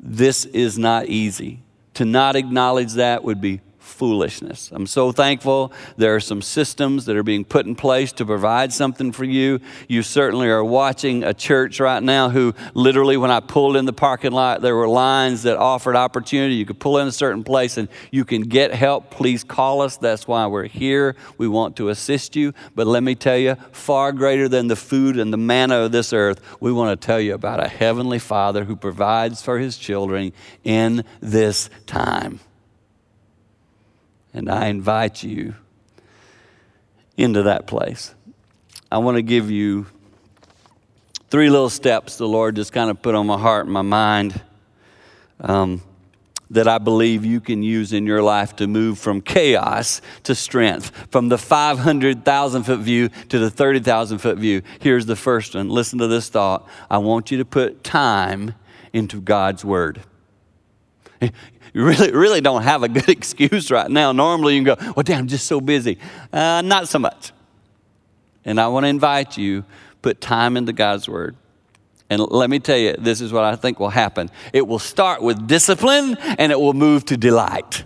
this 0.00 0.44
is 0.44 0.78
not 0.78 1.06
easy. 1.06 1.62
To 1.94 2.04
not 2.04 2.36
acknowledge 2.36 2.94
that 2.94 3.22
would 3.22 3.40
be 3.40 3.60
foolishness. 3.82 4.70
I'm 4.72 4.86
so 4.86 5.12
thankful 5.12 5.72
there 5.96 6.14
are 6.14 6.20
some 6.20 6.40
systems 6.40 7.04
that 7.06 7.16
are 7.16 7.22
being 7.22 7.44
put 7.44 7.66
in 7.66 7.74
place 7.74 8.12
to 8.12 8.24
provide 8.24 8.72
something 8.72 9.12
for 9.12 9.24
you. 9.24 9.60
You 9.88 10.02
certainly 10.02 10.48
are 10.48 10.64
watching 10.64 11.24
a 11.24 11.34
church 11.34 11.80
right 11.80 12.02
now 12.02 12.30
who 12.30 12.54
literally, 12.74 13.16
when 13.16 13.30
I 13.30 13.40
pulled 13.40 13.76
in 13.76 13.84
the 13.84 13.92
parking 13.92 14.32
lot, 14.32 14.62
there 14.62 14.76
were 14.76 14.88
lines 14.88 15.42
that 15.42 15.56
offered 15.56 15.96
opportunity. 15.96 16.54
You 16.54 16.64
could 16.64 16.78
pull 16.78 16.98
in 16.98 17.08
a 17.08 17.12
certain 17.12 17.44
place 17.44 17.76
and 17.76 17.88
you 18.10 18.24
can 18.24 18.42
get 18.42 18.72
help. 18.72 19.10
Please 19.10 19.44
call 19.44 19.82
us. 19.82 19.96
That's 19.96 20.26
why 20.26 20.46
we're 20.46 20.68
here. 20.68 21.16
We 21.36 21.48
want 21.48 21.76
to 21.76 21.88
assist 21.88 22.36
you. 22.36 22.54
But 22.74 22.86
let 22.86 23.02
me 23.02 23.14
tell 23.14 23.36
you, 23.36 23.56
far 23.72 24.12
greater 24.12 24.48
than 24.48 24.68
the 24.68 24.76
food 24.76 25.18
and 25.18 25.32
the 25.32 25.38
manna 25.38 25.78
of 25.78 25.92
this 25.92 26.12
earth, 26.12 26.40
we 26.60 26.72
want 26.72 27.00
to 27.00 27.06
tell 27.06 27.20
you 27.20 27.34
about 27.34 27.60
a 27.60 27.68
heavenly 27.68 28.18
Father 28.18 28.64
who 28.64 28.76
provides 28.76 29.42
for 29.42 29.58
his 29.58 29.76
children 29.76 30.32
in 30.64 31.04
this 31.20 31.68
time. 31.86 32.40
And 34.34 34.50
I 34.50 34.66
invite 34.66 35.22
you 35.22 35.54
into 37.16 37.44
that 37.44 37.66
place. 37.66 38.14
I 38.90 38.98
want 38.98 39.16
to 39.16 39.22
give 39.22 39.50
you 39.50 39.86
three 41.30 41.50
little 41.50 41.70
steps 41.70 42.16
the 42.16 42.28
Lord 42.28 42.56
just 42.56 42.72
kind 42.72 42.90
of 42.90 43.00
put 43.00 43.14
on 43.14 43.26
my 43.26 43.38
heart 43.38 43.64
and 43.64 43.72
my 43.72 43.82
mind 43.82 44.40
um, 45.40 45.82
that 46.50 46.68
I 46.68 46.78
believe 46.78 47.24
you 47.24 47.40
can 47.40 47.62
use 47.62 47.92
in 47.92 48.06
your 48.06 48.22
life 48.22 48.54
to 48.56 48.66
move 48.66 48.98
from 48.98 49.22
chaos 49.22 50.02
to 50.24 50.34
strength, 50.34 50.90
from 51.10 51.30
the 51.30 51.38
500,000 51.38 52.62
foot 52.64 52.80
view 52.80 53.08
to 53.30 53.38
the 53.38 53.50
30,000 53.50 54.18
foot 54.18 54.36
view. 54.38 54.62
Here's 54.80 55.06
the 55.06 55.16
first 55.16 55.54
one. 55.54 55.70
Listen 55.70 55.98
to 55.98 56.06
this 56.06 56.28
thought. 56.28 56.68
I 56.90 56.98
want 56.98 57.30
you 57.30 57.38
to 57.38 57.44
put 57.44 57.82
time 57.82 58.54
into 58.92 59.20
God's 59.20 59.64
Word 59.64 60.02
you 61.72 61.84
really, 61.84 62.12
really 62.12 62.40
don't 62.40 62.62
have 62.62 62.82
a 62.82 62.88
good 62.88 63.08
excuse 63.08 63.70
right 63.70 63.90
now. 63.90 64.12
Normally 64.12 64.56
you 64.56 64.64
can 64.64 64.76
go, 64.76 64.92
well, 64.94 65.02
damn, 65.02 65.20
I'm 65.20 65.28
just 65.28 65.46
so 65.46 65.60
busy. 65.60 65.98
Uh, 66.32 66.62
not 66.62 66.88
so 66.88 66.98
much. 66.98 67.32
And 68.44 68.60
I 68.60 68.68
want 68.68 68.84
to 68.84 68.88
invite 68.88 69.38
you, 69.38 69.64
put 70.02 70.20
time 70.20 70.56
into 70.56 70.72
God's 70.72 71.08
Word. 71.08 71.36
And 72.10 72.20
let 72.20 72.50
me 72.50 72.58
tell 72.58 72.76
you, 72.76 72.94
this 72.98 73.20
is 73.20 73.32
what 73.32 73.44
I 73.44 73.56
think 73.56 73.80
will 73.80 73.88
happen. 73.88 74.30
It 74.52 74.66
will 74.66 74.78
start 74.78 75.22
with 75.22 75.46
discipline 75.46 76.18
and 76.20 76.52
it 76.52 76.60
will 76.60 76.74
move 76.74 77.06
to 77.06 77.16
delight. 77.16 77.84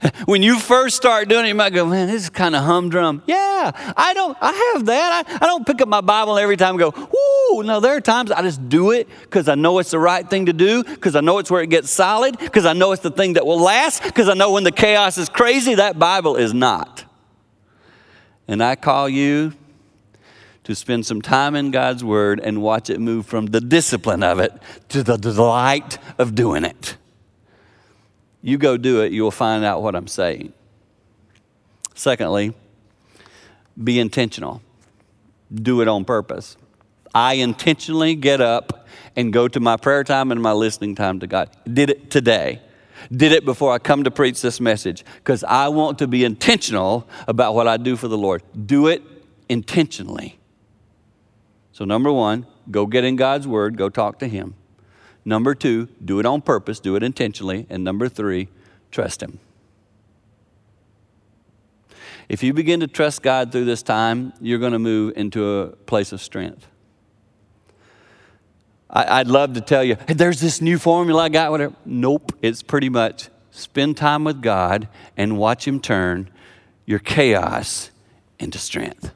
When 0.26 0.42
you 0.42 0.58
first 0.58 0.96
start 0.96 1.28
doing 1.28 1.44
it, 1.44 1.48
you 1.48 1.54
might 1.54 1.72
go, 1.72 1.86
man, 1.86 2.08
this 2.08 2.24
is 2.24 2.30
kind 2.30 2.54
of 2.54 2.64
humdrum. 2.64 3.22
Yeah, 3.26 3.72
I 3.96 4.12
don't, 4.14 4.36
I 4.40 4.72
have 4.74 4.86
that. 4.86 5.26
I, 5.26 5.34
I 5.34 5.46
don't 5.46 5.66
pick 5.66 5.80
up 5.80 5.88
my 5.88 6.00
Bible 6.00 6.38
every 6.38 6.56
time 6.56 6.78
and 6.78 6.78
go, 6.78 6.90
whoo. 6.90 7.62
No, 7.62 7.80
there 7.80 7.96
are 7.96 8.00
times 8.00 8.30
I 8.30 8.42
just 8.42 8.68
do 8.68 8.90
it 8.90 9.08
because 9.22 9.48
I 9.48 9.54
know 9.54 9.78
it's 9.78 9.92
the 9.92 9.98
right 9.98 10.28
thing 10.28 10.46
to 10.46 10.52
do, 10.52 10.84
because 10.84 11.16
I 11.16 11.20
know 11.20 11.38
it's 11.38 11.50
where 11.50 11.62
it 11.62 11.70
gets 11.70 11.90
solid, 11.90 12.38
because 12.38 12.66
I 12.66 12.72
know 12.72 12.92
it's 12.92 13.02
the 13.02 13.10
thing 13.10 13.34
that 13.34 13.46
will 13.46 13.60
last, 13.60 14.02
because 14.02 14.28
I 14.28 14.34
know 14.34 14.52
when 14.52 14.64
the 14.64 14.72
chaos 14.72 15.16
is 15.16 15.28
crazy, 15.28 15.76
that 15.76 15.98
Bible 15.98 16.36
is 16.36 16.52
not. 16.52 17.04
And 18.48 18.62
I 18.62 18.76
call 18.76 19.08
you 19.08 19.54
to 20.64 20.74
spend 20.74 21.06
some 21.06 21.22
time 21.22 21.54
in 21.54 21.70
God's 21.70 22.04
Word 22.04 22.40
and 22.40 22.60
watch 22.60 22.90
it 22.90 23.00
move 23.00 23.26
from 23.26 23.46
the 23.46 23.60
discipline 23.60 24.22
of 24.22 24.40
it 24.40 24.52
to 24.90 25.02
the 25.02 25.16
delight 25.16 25.98
of 26.18 26.34
doing 26.34 26.64
it. 26.64 26.96
You 28.46 28.58
go 28.58 28.76
do 28.76 29.02
it, 29.02 29.10
you'll 29.10 29.32
find 29.32 29.64
out 29.64 29.82
what 29.82 29.96
I'm 29.96 30.06
saying. 30.06 30.52
Secondly, 31.96 32.54
be 33.82 33.98
intentional, 33.98 34.62
do 35.52 35.80
it 35.80 35.88
on 35.88 36.04
purpose. 36.04 36.56
I 37.12 37.34
intentionally 37.34 38.14
get 38.14 38.40
up 38.40 38.86
and 39.16 39.32
go 39.32 39.48
to 39.48 39.58
my 39.58 39.76
prayer 39.76 40.04
time 40.04 40.30
and 40.30 40.40
my 40.40 40.52
listening 40.52 40.94
time 40.94 41.18
to 41.20 41.26
God. 41.26 41.50
Did 41.64 41.90
it 41.90 42.08
today. 42.08 42.62
Did 43.10 43.32
it 43.32 43.44
before 43.44 43.72
I 43.72 43.80
come 43.80 44.04
to 44.04 44.12
preach 44.12 44.42
this 44.42 44.60
message 44.60 45.04
because 45.16 45.42
I 45.42 45.66
want 45.66 45.98
to 45.98 46.06
be 46.06 46.22
intentional 46.22 47.08
about 47.26 47.56
what 47.56 47.66
I 47.66 47.78
do 47.78 47.96
for 47.96 48.06
the 48.06 48.16
Lord. 48.16 48.44
Do 48.64 48.86
it 48.86 49.02
intentionally. 49.48 50.38
So, 51.72 51.84
number 51.84 52.12
one, 52.12 52.46
go 52.70 52.86
get 52.86 53.02
in 53.02 53.16
God's 53.16 53.48
Word, 53.48 53.76
go 53.76 53.88
talk 53.88 54.20
to 54.20 54.28
Him. 54.28 54.54
Number 55.26 55.56
two, 55.56 55.88
do 56.02 56.20
it 56.20 56.24
on 56.24 56.40
purpose, 56.40 56.78
do 56.78 56.94
it 56.94 57.02
intentionally. 57.02 57.66
And 57.68 57.82
number 57.82 58.08
three, 58.08 58.48
trust 58.92 59.20
Him. 59.20 59.40
If 62.28 62.44
you 62.44 62.54
begin 62.54 62.78
to 62.78 62.86
trust 62.86 63.22
God 63.22 63.50
through 63.50 63.64
this 63.64 63.82
time, 63.82 64.32
you're 64.40 64.60
going 64.60 64.72
to 64.72 64.78
move 64.78 65.14
into 65.16 65.60
a 65.60 65.66
place 65.68 66.12
of 66.12 66.22
strength. 66.22 66.68
I, 68.88 69.20
would 69.20 69.28
love 69.28 69.54
to 69.54 69.60
tell 69.60 69.82
you, 69.82 69.96
hey, 70.06 70.14
there's 70.14 70.40
this 70.40 70.60
new 70.60 70.78
formula 70.78 71.24
I 71.24 71.28
got, 71.28 71.50
whatever. 71.50 71.74
Nope, 71.84 72.32
it's 72.40 72.62
pretty 72.62 72.88
much 72.88 73.28
spend 73.50 73.96
time 73.96 74.22
with 74.22 74.40
God 74.40 74.88
and 75.16 75.36
watch 75.36 75.66
Him 75.66 75.80
turn 75.80 76.30
your 76.84 77.00
chaos 77.00 77.90
into 78.38 78.58
strength. 78.58 79.12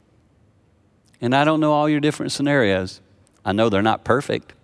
And 1.21 1.37
I 1.37 1.45
don't 1.45 1.61
know 1.61 1.73
all 1.73 1.89
your 1.89 2.01
different 2.01 2.33
scenarios. 2.33 3.01
I 3.45 3.53
know 3.53 3.69
they're 3.69 3.81
not 3.81 4.03
perfect. 4.03 4.55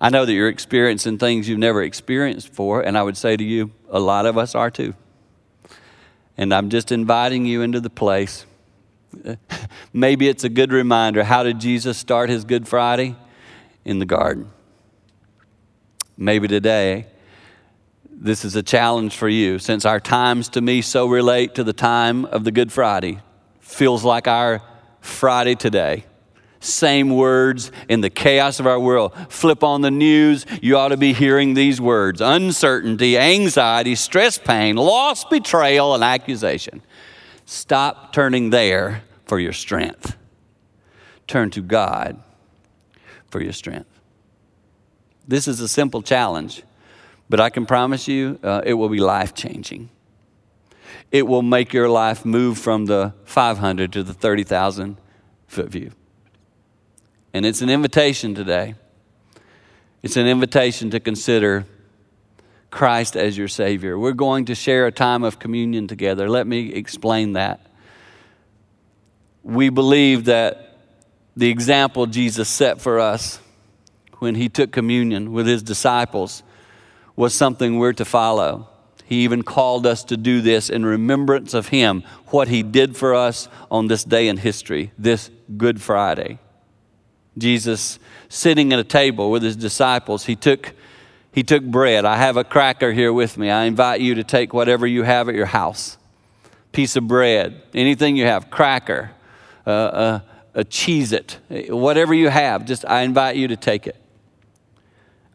I 0.00 0.08
know 0.08 0.24
that 0.24 0.32
you're 0.32 0.48
experiencing 0.48 1.18
things 1.18 1.48
you've 1.48 1.58
never 1.58 1.82
experienced 1.82 2.48
before, 2.48 2.80
and 2.80 2.96
I 2.96 3.02
would 3.02 3.16
say 3.16 3.36
to 3.36 3.44
you, 3.44 3.70
a 3.90 4.00
lot 4.00 4.24
of 4.24 4.38
us 4.38 4.54
are 4.54 4.70
too. 4.70 4.94
And 6.38 6.54
I'm 6.54 6.70
just 6.70 6.90
inviting 6.90 7.44
you 7.44 7.60
into 7.60 7.80
the 7.80 7.90
place. 7.90 8.46
Maybe 9.92 10.28
it's 10.28 10.44
a 10.44 10.48
good 10.48 10.72
reminder. 10.72 11.24
How 11.24 11.42
did 11.42 11.60
Jesus 11.60 11.98
start 11.98 12.30
his 12.30 12.44
Good 12.44 12.66
Friday? 12.66 13.14
In 13.84 13.98
the 13.98 14.06
garden. 14.06 14.50
Maybe 16.16 16.48
today, 16.48 17.06
this 18.10 18.44
is 18.44 18.56
a 18.56 18.62
challenge 18.62 19.16
for 19.16 19.28
you 19.28 19.58
since 19.58 19.84
our 19.84 20.00
times 20.00 20.48
to 20.50 20.60
me 20.60 20.82
so 20.82 21.06
relate 21.06 21.54
to 21.54 21.64
the 21.64 21.72
time 21.72 22.24
of 22.26 22.44
the 22.44 22.52
Good 22.52 22.72
Friday. 22.72 23.20
Feels 23.60 24.04
like 24.04 24.28
our 24.28 24.62
Friday 25.00 25.54
today. 25.54 26.04
Same 26.60 27.10
words 27.10 27.72
in 27.88 28.02
the 28.02 28.10
chaos 28.10 28.60
of 28.60 28.66
our 28.66 28.78
world. 28.78 29.14
Flip 29.28 29.64
on 29.64 29.80
the 29.80 29.90
news, 29.90 30.44
you 30.60 30.76
ought 30.76 30.88
to 30.88 30.96
be 30.96 31.12
hearing 31.12 31.54
these 31.54 31.80
words 31.80 32.20
uncertainty, 32.20 33.16
anxiety, 33.16 33.94
stress, 33.94 34.38
pain, 34.38 34.76
loss, 34.76 35.24
betrayal, 35.24 35.94
and 35.94 36.04
accusation. 36.04 36.82
Stop 37.46 38.12
turning 38.12 38.50
there 38.50 39.02
for 39.24 39.40
your 39.40 39.52
strength. 39.52 40.16
Turn 41.26 41.50
to 41.50 41.62
God 41.62 42.22
for 43.30 43.42
your 43.42 43.52
strength. 43.52 43.88
This 45.26 45.48
is 45.48 45.60
a 45.60 45.68
simple 45.68 46.02
challenge, 46.02 46.62
but 47.28 47.40
I 47.40 47.50
can 47.50 47.64
promise 47.64 48.06
you 48.06 48.38
uh, 48.42 48.62
it 48.64 48.74
will 48.74 48.88
be 48.88 49.00
life 49.00 49.34
changing 49.34 49.88
it 51.10 51.26
will 51.26 51.42
make 51.42 51.72
your 51.72 51.88
life 51.88 52.24
move 52.24 52.58
from 52.58 52.86
the 52.86 53.14
500 53.24 53.92
to 53.92 54.02
the 54.02 54.14
30,000 54.14 54.96
foot 55.46 55.68
view. 55.68 55.92
And 57.32 57.46
it's 57.46 57.62
an 57.62 57.70
invitation 57.70 58.34
today. 58.34 58.74
It's 60.02 60.16
an 60.16 60.26
invitation 60.26 60.90
to 60.90 61.00
consider 61.00 61.66
Christ 62.70 63.16
as 63.16 63.36
your 63.36 63.48
Savior. 63.48 63.98
We're 63.98 64.12
going 64.12 64.46
to 64.46 64.54
share 64.54 64.86
a 64.86 64.92
time 64.92 65.22
of 65.22 65.38
communion 65.38 65.86
together. 65.86 66.28
Let 66.28 66.46
me 66.46 66.72
explain 66.72 67.34
that. 67.34 67.66
We 69.42 69.68
believe 69.68 70.26
that 70.26 70.78
the 71.36 71.50
example 71.50 72.06
Jesus 72.06 72.48
set 72.48 72.80
for 72.80 72.98
us 72.98 73.40
when 74.18 74.34
he 74.34 74.48
took 74.48 74.72
communion 74.72 75.32
with 75.32 75.46
his 75.46 75.62
disciples 75.62 76.42
was 77.16 77.34
something 77.34 77.78
we're 77.78 77.92
to 77.94 78.04
follow. 78.04 78.68
He 79.10 79.24
even 79.24 79.42
called 79.42 79.86
us 79.86 80.04
to 80.04 80.16
do 80.16 80.40
this 80.40 80.70
in 80.70 80.86
remembrance 80.86 81.52
of 81.52 81.68
Him, 81.68 82.04
what 82.28 82.46
He 82.46 82.62
did 82.62 82.96
for 82.96 83.12
us 83.12 83.48
on 83.68 83.88
this 83.88 84.04
day 84.04 84.28
in 84.28 84.36
history, 84.36 84.92
this 84.96 85.30
Good 85.56 85.82
Friday. 85.82 86.38
Jesus 87.38 87.98
sitting 88.28 88.72
at 88.72 88.78
a 88.78 88.84
table 88.84 89.30
with 89.30 89.42
His 89.42 89.56
disciples, 89.56 90.26
He 90.26 90.36
took, 90.36 90.72
he 91.32 91.42
took 91.42 91.64
bread. 91.64 92.04
I 92.04 92.16
have 92.16 92.36
a 92.36 92.44
cracker 92.44 92.92
here 92.92 93.12
with 93.12 93.38
me. 93.38 93.50
I 93.50 93.64
invite 93.64 94.00
you 94.00 94.16
to 94.16 94.24
take 94.24 94.52
whatever 94.52 94.86
you 94.86 95.04
have 95.04 95.28
at 95.28 95.34
your 95.34 95.46
house 95.46 95.96
piece 96.72 96.96
of 96.96 97.06
bread, 97.08 97.62
anything 97.74 98.16
you 98.16 98.26
have, 98.26 98.50
cracker, 98.50 99.10
uh, 99.66 99.70
uh, 99.70 100.20
a 100.54 100.64
Cheez 100.64 101.12
It, 101.12 101.72
whatever 101.72 102.14
you 102.14 102.28
have, 102.28 102.64
just 102.64 102.84
I 102.86 103.02
invite 103.02 103.36
you 103.36 103.48
to 103.48 103.56
take 103.56 103.86
it. 103.86 103.96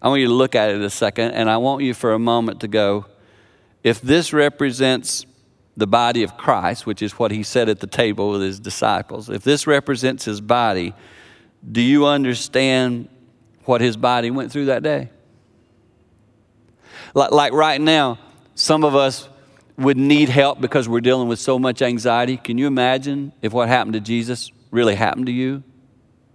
I 0.01 0.10
want 0.10 0.21
you 0.21 0.27
to 0.27 0.34
look 0.34 0.55
at 0.55 0.69
it 0.69 0.81
a 0.81 0.89
second, 0.89 1.31
and 1.31 1.49
I 1.49 1.58
want 1.58 1.84
you 1.84 1.93
for 1.93 2.13
a 2.13 2.19
moment 2.19 2.62
to 2.62 2.67
go, 2.67 3.05
if 3.84 4.01
this 4.01 4.34
represents 4.34 5.25
the 5.77 5.88
body 5.88 6.23
of 6.23 6.38
Christ, 6.38 6.86
which 6.86 7.01
is 7.01 7.13
what 7.13 7.31
he 7.31 7.43
said 7.43 7.69
at 7.69 7.79
the 7.79 7.88
table 7.88 8.31
with 8.31 8.41
his 8.41 8.60
disciples, 8.60 9.29
if 9.29 9.43
this 9.43 9.67
represents 9.67 10.25
his 10.25 10.41
body, 10.41 10.93
do 11.71 11.82
you 11.82 12.06
understand 12.06 13.10
what 13.65 13.82
his 13.82 13.97
body 13.97 14.32
went 14.32 14.51
through 14.51 14.65
that 14.65 14.84
day? 14.84 15.10
Like, 17.13 17.32
like 17.32 17.54
right 17.54 17.82
now, 17.82 18.19
some 18.54 18.84
of 18.84 18.95
us 18.95 19.28
would 19.78 19.97
need 19.97 20.30
help 20.30 20.62
because 20.62 20.88
we're 20.88 21.01
dealing 21.01 21.28
with 21.28 21.39
so 21.39 21.60
much 21.60 21.82
anxiety. 21.82 22.38
Can 22.38 22.58
you 22.58 22.67
imagine 22.67 23.34
if 23.41 23.51
what 23.51 23.67
happened 23.67 23.93
to 23.93 23.99
Jesus 23.99 24.51
really 24.71 24.95
happened 24.95 25.25
to 25.25 25.32
you? 25.32 25.63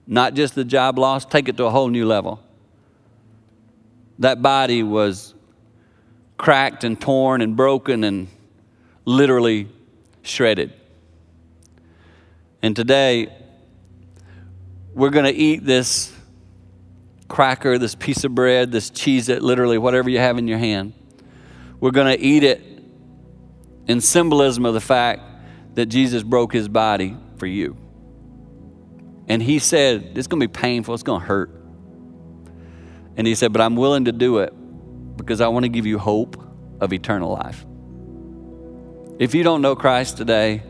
Not 0.07 0.35
just 0.35 0.55
the 0.55 0.65
job 0.65 0.99
loss, 0.99 1.25
take 1.25 1.49
it 1.49 1.57
to 1.59 1.65
a 1.65 1.71
whole 1.71 1.89
new 1.89 2.07
level. 2.07 2.43
That 4.19 4.43
body 4.43 4.83
was 4.83 5.35
cracked 6.37 6.85
and 6.85 7.01
torn 7.01 7.41
and 7.41 7.57
broken 7.57 8.05
and 8.05 8.29
literally 9.05 9.69
shredded. 10.23 10.73
And 12.63 12.75
today, 12.77 13.33
we're 14.95 15.11
going 15.11 15.25
to 15.25 15.33
eat 15.33 15.65
this 15.65 16.13
cracker, 17.29 17.79
this 17.79 17.95
piece 17.95 18.25
of 18.25 18.35
bread, 18.35 18.73
this 18.73 18.91
Cheez 18.91 19.29
It, 19.29 19.43
literally, 19.43 19.79
whatever 19.79 20.11
you 20.11 20.19
have 20.19 20.37
in 20.37 20.49
your 20.49 20.59
hand. 20.59 20.93
We're 21.79 21.93
going 21.93 22.15
to 22.15 22.23
eat 22.23 22.43
it 22.43 22.63
in 23.87 24.01
symbolism 24.01 24.67
of 24.67 24.75
the 24.75 24.81
fact 24.81 25.23
that 25.75 25.87
Jesus 25.87 26.23
broke 26.23 26.53
his 26.53 26.69
body 26.69 27.17
for 27.37 27.47
you. 27.47 27.77
And 29.29 29.41
he 29.41 29.59
said, 29.59 30.13
It's 30.17 30.27
going 30.27 30.41
to 30.41 30.49
be 30.49 30.53
painful, 30.53 30.93
it's 30.93 31.03
going 31.03 31.21
to 31.21 31.27
hurt. 31.27 31.51
And 33.17 33.27
he 33.27 33.35
said, 33.35 33.53
But 33.53 33.63
I'm 33.63 33.77
willing 33.77 34.07
to 34.07 34.13
do 34.13 34.39
it 34.39 34.53
because 35.17 35.41
I 35.41 35.49
want 35.49 35.65
to 35.65 35.69
give 35.69 35.87
you 35.87 35.99
hope 35.99 36.43
of 36.81 36.93
eternal 36.93 37.33
life. 37.33 37.65
If 39.19 39.35
you 39.35 39.43
don't 39.43 39.63
know 39.63 39.77
Christ 39.77 40.17
today, 40.17 40.63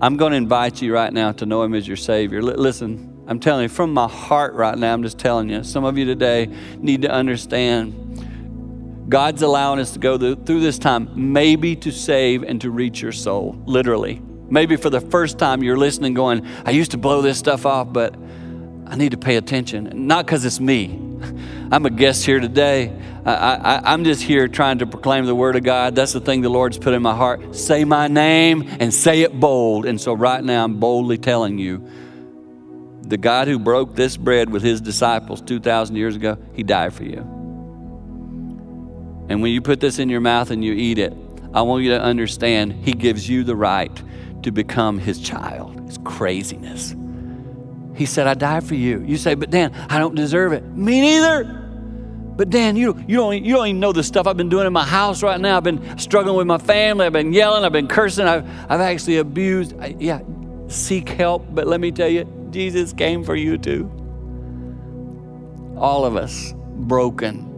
I'm 0.00 0.16
going 0.16 0.32
to 0.32 0.36
invite 0.36 0.82
you 0.82 0.92
right 0.92 1.12
now 1.12 1.32
to 1.32 1.46
know 1.46 1.62
Him 1.62 1.74
as 1.74 1.86
your 1.86 1.98
Savior. 1.98 2.38
L- 2.38 2.46
listen, 2.46 3.11
I'm 3.32 3.40
telling 3.40 3.62
you 3.62 3.70
from 3.70 3.94
my 3.94 4.08
heart 4.08 4.52
right 4.52 4.76
now, 4.76 4.92
I'm 4.92 5.02
just 5.02 5.18
telling 5.18 5.48
you, 5.48 5.64
some 5.64 5.84
of 5.84 5.96
you 5.96 6.04
today 6.04 6.50
need 6.76 7.00
to 7.00 7.10
understand 7.10 9.06
God's 9.08 9.40
allowing 9.40 9.80
us 9.80 9.92
to 9.92 9.98
go 9.98 10.18
through 10.18 10.60
this 10.60 10.78
time, 10.78 11.08
maybe 11.14 11.74
to 11.76 11.90
save 11.90 12.42
and 12.42 12.60
to 12.60 12.70
reach 12.70 13.00
your 13.00 13.10
soul, 13.10 13.58
literally. 13.64 14.20
Maybe 14.50 14.76
for 14.76 14.90
the 14.90 15.00
first 15.00 15.38
time 15.38 15.62
you're 15.62 15.78
listening, 15.78 16.12
going, 16.12 16.46
I 16.66 16.72
used 16.72 16.90
to 16.90 16.98
blow 16.98 17.22
this 17.22 17.38
stuff 17.38 17.64
off, 17.64 17.90
but 17.90 18.14
I 18.86 18.96
need 18.96 19.12
to 19.12 19.16
pay 19.16 19.36
attention. 19.36 20.06
Not 20.06 20.26
because 20.26 20.44
it's 20.44 20.60
me. 20.60 20.88
I'm 21.72 21.86
a 21.86 21.90
guest 21.90 22.26
here 22.26 22.38
today. 22.38 22.94
I, 23.24 23.94
am 23.94 24.04
just 24.04 24.20
here 24.20 24.46
trying 24.46 24.80
to 24.80 24.86
proclaim 24.86 25.24
the 25.24 25.34
Word 25.34 25.56
of 25.56 25.62
God. 25.62 25.94
That's 25.94 26.12
the 26.12 26.20
thing 26.20 26.42
the 26.42 26.50
Lord's 26.50 26.76
put 26.76 26.92
in 26.92 27.00
my 27.00 27.16
heart. 27.16 27.56
Say 27.56 27.84
my 27.84 28.08
name 28.08 28.68
and 28.78 28.92
say 28.92 29.22
it 29.22 29.40
bold. 29.40 29.86
And 29.86 29.98
so, 29.98 30.12
right 30.12 30.44
now, 30.44 30.64
I'm 30.64 30.78
boldly 30.78 31.16
telling 31.16 31.56
you 31.56 31.88
the 33.02 33.16
God 33.16 33.48
who 33.48 33.58
broke 33.58 33.94
this 33.94 34.16
bread 34.16 34.50
with 34.50 34.62
his 34.62 34.80
disciples 34.80 35.40
2,000 35.42 35.96
years 35.96 36.16
ago, 36.16 36.38
he 36.54 36.62
died 36.62 36.94
for 36.94 37.04
you. 37.04 37.18
And 39.28 39.42
when 39.42 39.52
you 39.52 39.60
put 39.60 39.80
this 39.80 39.98
in 39.98 40.08
your 40.08 40.20
mouth 40.20 40.50
and 40.50 40.64
you 40.64 40.72
eat 40.72 40.98
it, 40.98 41.12
I 41.54 41.62
want 41.62 41.84
you 41.84 41.90
to 41.90 42.00
understand 42.00 42.72
he 42.72 42.92
gives 42.92 43.28
you 43.28 43.44
the 43.44 43.56
right 43.56 44.02
to 44.42 44.50
become 44.50 44.98
his 44.98 45.20
child. 45.20 45.80
It's 45.86 45.98
craziness. 46.04 46.94
He 47.94 48.06
said, 48.06 48.26
I 48.26 48.34
died 48.34 48.64
for 48.64 48.74
you. 48.74 49.00
You 49.00 49.16
say, 49.16 49.34
but 49.34 49.50
Dan, 49.50 49.74
I 49.90 49.98
don't 49.98 50.14
deserve 50.14 50.52
it. 50.52 50.64
Me 50.64 51.00
neither. 51.00 51.44
But 51.44 52.48
Dan, 52.48 52.76
you, 52.76 52.96
you, 53.06 53.16
don't, 53.16 53.44
you 53.44 53.54
don't 53.54 53.66
even 53.66 53.80
know 53.80 53.92
the 53.92 54.02
stuff 54.02 54.26
I've 54.26 54.38
been 54.38 54.48
doing 54.48 54.66
in 54.66 54.72
my 54.72 54.86
house 54.86 55.22
right 55.22 55.38
now. 55.38 55.58
I've 55.58 55.64
been 55.64 55.98
struggling 55.98 56.36
with 56.36 56.46
my 56.46 56.58
family. 56.58 57.04
I've 57.04 57.12
been 57.12 57.32
yelling. 57.32 57.64
I've 57.64 57.72
been 57.72 57.88
cursing. 57.88 58.26
I've, 58.26 58.48
I've 58.70 58.80
actually 58.80 59.18
abused. 59.18 59.78
I, 59.78 59.94
yeah, 59.98 60.20
seek 60.68 61.10
help. 61.10 61.44
But 61.50 61.66
let 61.66 61.80
me 61.80 61.92
tell 61.92 62.08
you, 62.08 62.26
Jesus 62.52 62.92
came 62.92 63.24
for 63.24 63.34
you 63.34 63.56
too. 63.58 63.90
All 65.76 66.04
of 66.04 66.16
us 66.16 66.54
broken, 66.56 67.48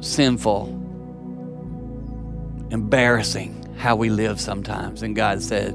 sinful, 0.00 0.68
embarrassing 2.70 3.54
how 3.78 3.96
we 3.96 4.10
live 4.10 4.40
sometimes. 4.40 5.02
And 5.02 5.14
God 5.14 5.42
said, 5.42 5.74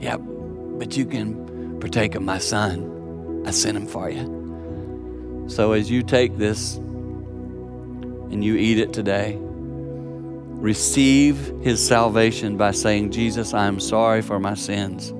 Yeah, 0.00 0.18
but 0.18 0.96
you 0.96 1.06
can 1.06 1.78
partake 1.80 2.14
of 2.14 2.22
my 2.22 2.38
son. 2.38 3.42
I 3.46 3.50
sent 3.50 3.76
him 3.76 3.86
for 3.86 4.10
you. 4.10 5.46
So 5.48 5.72
as 5.72 5.90
you 5.90 6.02
take 6.02 6.36
this 6.36 6.76
and 6.76 8.44
you 8.44 8.54
eat 8.56 8.78
it 8.78 8.92
today, 8.92 9.38
receive 9.40 11.38
his 11.62 11.84
salvation 11.84 12.56
by 12.56 12.70
saying, 12.72 13.10
Jesus, 13.12 13.54
I 13.54 13.66
am 13.66 13.80
sorry 13.80 14.20
for 14.20 14.38
my 14.38 14.54
sins. 14.54 15.12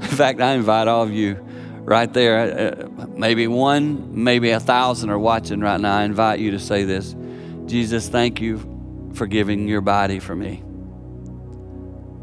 In 0.00 0.16
fact, 0.16 0.40
I 0.40 0.54
invite 0.54 0.88
all 0.88 1.02
of 1.02 1.12
you 1.12 1.44
right 1.88 2.12
there, 2.12 2.90
uh, 2.92 3.06
maybe 3.16 3.46
one, 3.46 4.22
maybe 4.22 4.50
a 4.50 4.60
thousand 4.60 5.08
are 5.08 5.18
watching 5.18 5.60
right 5.60 5.80
now. 5.80 5.96
I 5.96 6.04
invite 6.04 6.38
you 6.38 6.50
to 6.50 6.58
say 6.58 6.84
this 6.84 7.16
Jesus, 7.64 8.08
thank 8.08 8.40
you 8.40 9.10
for 9.14 9.26
giving 9.26 9.66
your 9.66 9.80
body 9.80 10.18
for 10.18 10.36
me. 10.36 10.62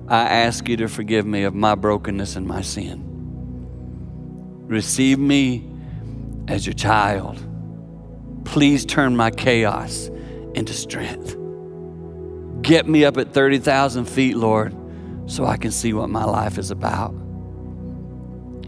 I 0.08 0.22
ask 0.22 0.70
you 0.70 0.78
to 0.78 0.88
forgive 0.88 1.26
me 1.26 1.44
of 1.44 1.56
my 1.56 1.74
brokenness 1.74 2.36
and 2.36 2.46
my 2.46 2.62
sin. 2.62 3.04
Receive 4.68 5.18
me 5.18 5.68
as 6.48 6.68
your 6.68 6.74
child. 6.74 7.44
Please 8.46 8.86
turn 8.86 9.16
my 9.16 9.32
chaos 9.32 10.10
into 10.54 10.74
strength. 10.74 11.36
Get 12.62 12.88
me 12.88 13.04
up 13.04 13.18
at 13.18 13.34
30,000 13.34 14.06
feet, 14.06 14.38
Lord, 14.38 14.76
so 15.26 15.46
I 15.46 15.58
can 15.58 15.72
see 15.72 15.92
what 15.94 16.10
my 16.10 16.24
life 16.24 16.60
is 16.60 16.70
about. 16.70 17.16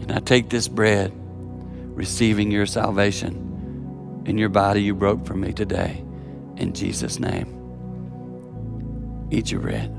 And 0.08 0.12
I 0.12 0.20
take 0.20 0.48
this 0.48 0.66
bread, 0.68 1.12
receiving 1.14 2.50
your 2.50 2.66
salvation 2.66 4.24
in 4.26 4.38
your 4.38 4.48
body 4.48 4.82
you 4.82 4.94
broke 4.94 5.26
for 5.26 5.34
me 5.34 5.52
today. 5.52 6.02
In 6.56 6.72
Jesus' 6.72 7.18
name. 7.20 7.54
Eat 9.30 9.50
your 9.50 9.60
bread. 9.60 9.98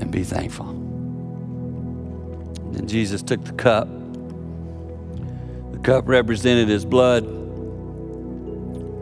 and 0.00 0.10
be 0.10 0.24
thankful. 0.24 0.66
Then 2.72 2.86
Jesus 2.86 3.22
took 3.22 3.44
the 3.44 3.52
cup. 3.52 3.88
The 5.72 5.78
cup 5.78 6.08
represented 6.08 6.68
his 6.68 6.84
blood. 6.84 7.24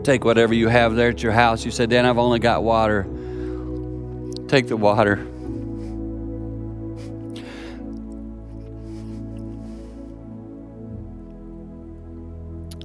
Take 0.03 0.23
whatever 0.23 0.53
you 0.53 0.67
have 0.67 0.95
there 0.95 1.09
at 1.09 1.23
your 1.23 1.31
house. 1.31 1.65
You 1.65 1.71
said, 1.71 1.89
Dan, 1.89 2.05
I've 2.05 2.17
only 2.17 2.39
got 2.39 2.63
water. 2.63 3.07
Take 4.49 4.67
the 4.67 4.75
water. 4.75 5.19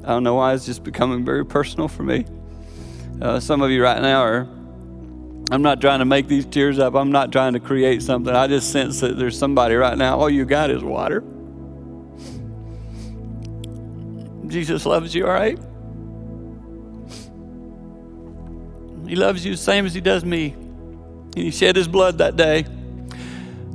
I 0.05 0.09
don't 0.09 0.23
know 0.23 0.35
why 0.35 0.53
it's 0.53 0.67
just 0.67 0.85
becoming 0.85 1.25
very 1.25 1.47
personal 1.47 1.89
for 1.89 2.03
me. 2.03 2.27
Uh, 3.23 3.41
some 3.41 3.63
of 3.63 3.71
you 3.71 3.83
right 3.83 4.03
now 4.03 4.21
are 4.21 4.47
I'm 5.51 5.63
not 5.63 5.81
trying 5.81 6.01
to 6.01 6.05
make 6.05 6.29
these 6.29 6.45
tears 6.45 6.79
up. 6.79 6.95
I'm 6.95 7.11
not 7.11 7.33
trying 7.33 7.55
to 7.55 7.61
create 7.61 8.03
something. 8.03 8.35
I 8.35 8.47
just 8.47 8.71
sense 8.71 9.01
that 9.01 9.17
there's 9.17 9.39
somebody 9.39 9.75
right 9.75 9.97
now, 9.97 10.19
all 10.19 10.29
you 10.29 10.45
got 10.45 10.71
is 10.71 10.85
water. 10.85 11.25
Jesus 14.49 14.85
loves 14.85 15.15
you, 15.15 15.27
all 15.27 15.33
right? 15.33 15.59
He 19.09 19.17
loves 19.17 19.47
you 19.47 19.53
the 19.53 19.57
same 19.57 19.87
as 19.87 19.95
He 19.95 20.03
does 20.03 20.27
me. 20.27 20.55
And 21.37 21.45
He 21.45 21.51
shed 21.51 21.77
His 21.77 21.89
blood 21.89 22.19
that 22.19 22.37
day. 22.37 22.65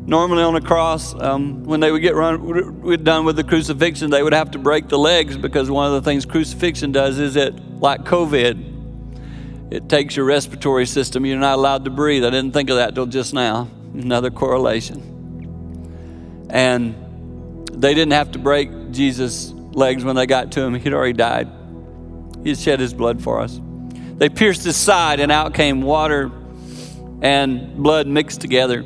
Normally 0.05 0.41
on 0.41 0.55
the 0.55 0.61
cross, 0.61 1.13
um, 1.13 1.65
when 1.65 1.81
they 1.81 1.91
would 1.91 2.01
get 2.01 2.15
run, 2.15 2.81
we'd 2.81 3.03
done 3.03 3.25
with 3.25 3.35
the 3.35 3.43
crucifixion, 3.43 4.09
they 4.09 4.23
would 4.23 4.33
have 4.33 4.49
to 4.51 4.57
break 4.57 4.87
the 4.87 4.97
legs 4.97 5.37
because 5.37 5.69
one 5.69 5.85
of 5.85 5.93
the 5.93 6.01
things 6.09 6.25
crucifixion 6.25 6.91
does 6.91 7.19
is 7.19 7.35
it, 7.35 7.53
like 7.79 8.05
COVID, 8.05 9.71
it 9.71 9.87
takes 9.87 10.15
your 10.15 10.25
respiratory 10.25 10.87
system. 10.87 11.27
You're 11.27 11.37
not 11.37 11.59
allowed 11.59 11.85
to 11.85 11.91
breathe. 11.91 12.25
I 12.25 12.31
didn't 12.31 12.53
think 12.53 12.71
of 12.71 12.77
that 12.77 12.95
till 12.95 13.05
just 13.05 13.35
now. 13.35 13.69
Another 13.93 14.31
correlation. 14.31 16.47
And 16.49 16.95
they 17.71 17.93
didn't 17.93 18.13
have 18.13 18.31
to 18.31 18.39
break 18.39 18.91
Jesus' 18.91 19.51
legs 19.51 20.03
when 20.03 20.15
they 20.15 20.25
got 20.25 20.51
to 20.53 20.61
him. 20.61 20.73
He'd 20.73 20.93
already 20.93 21.13
died. 21.13 21.49
He 22.43 22.55
shed 22.55 22.79
his 22.79 22.95
blood 22.95 23.21
for 23.21 23.41
us. 23.41 23.61
They 24.17 24.29
pierced 24.29 24.63
his 24.63 24.75
side, 24.75 25.19
and 25.19 25.31
out 25.31 25.53
came 25.53 25.83
water 25.83 26.31
and 27.21 27.77
blood 27.77 28.07
mixed 28.07 28.41
together 28.41 28.83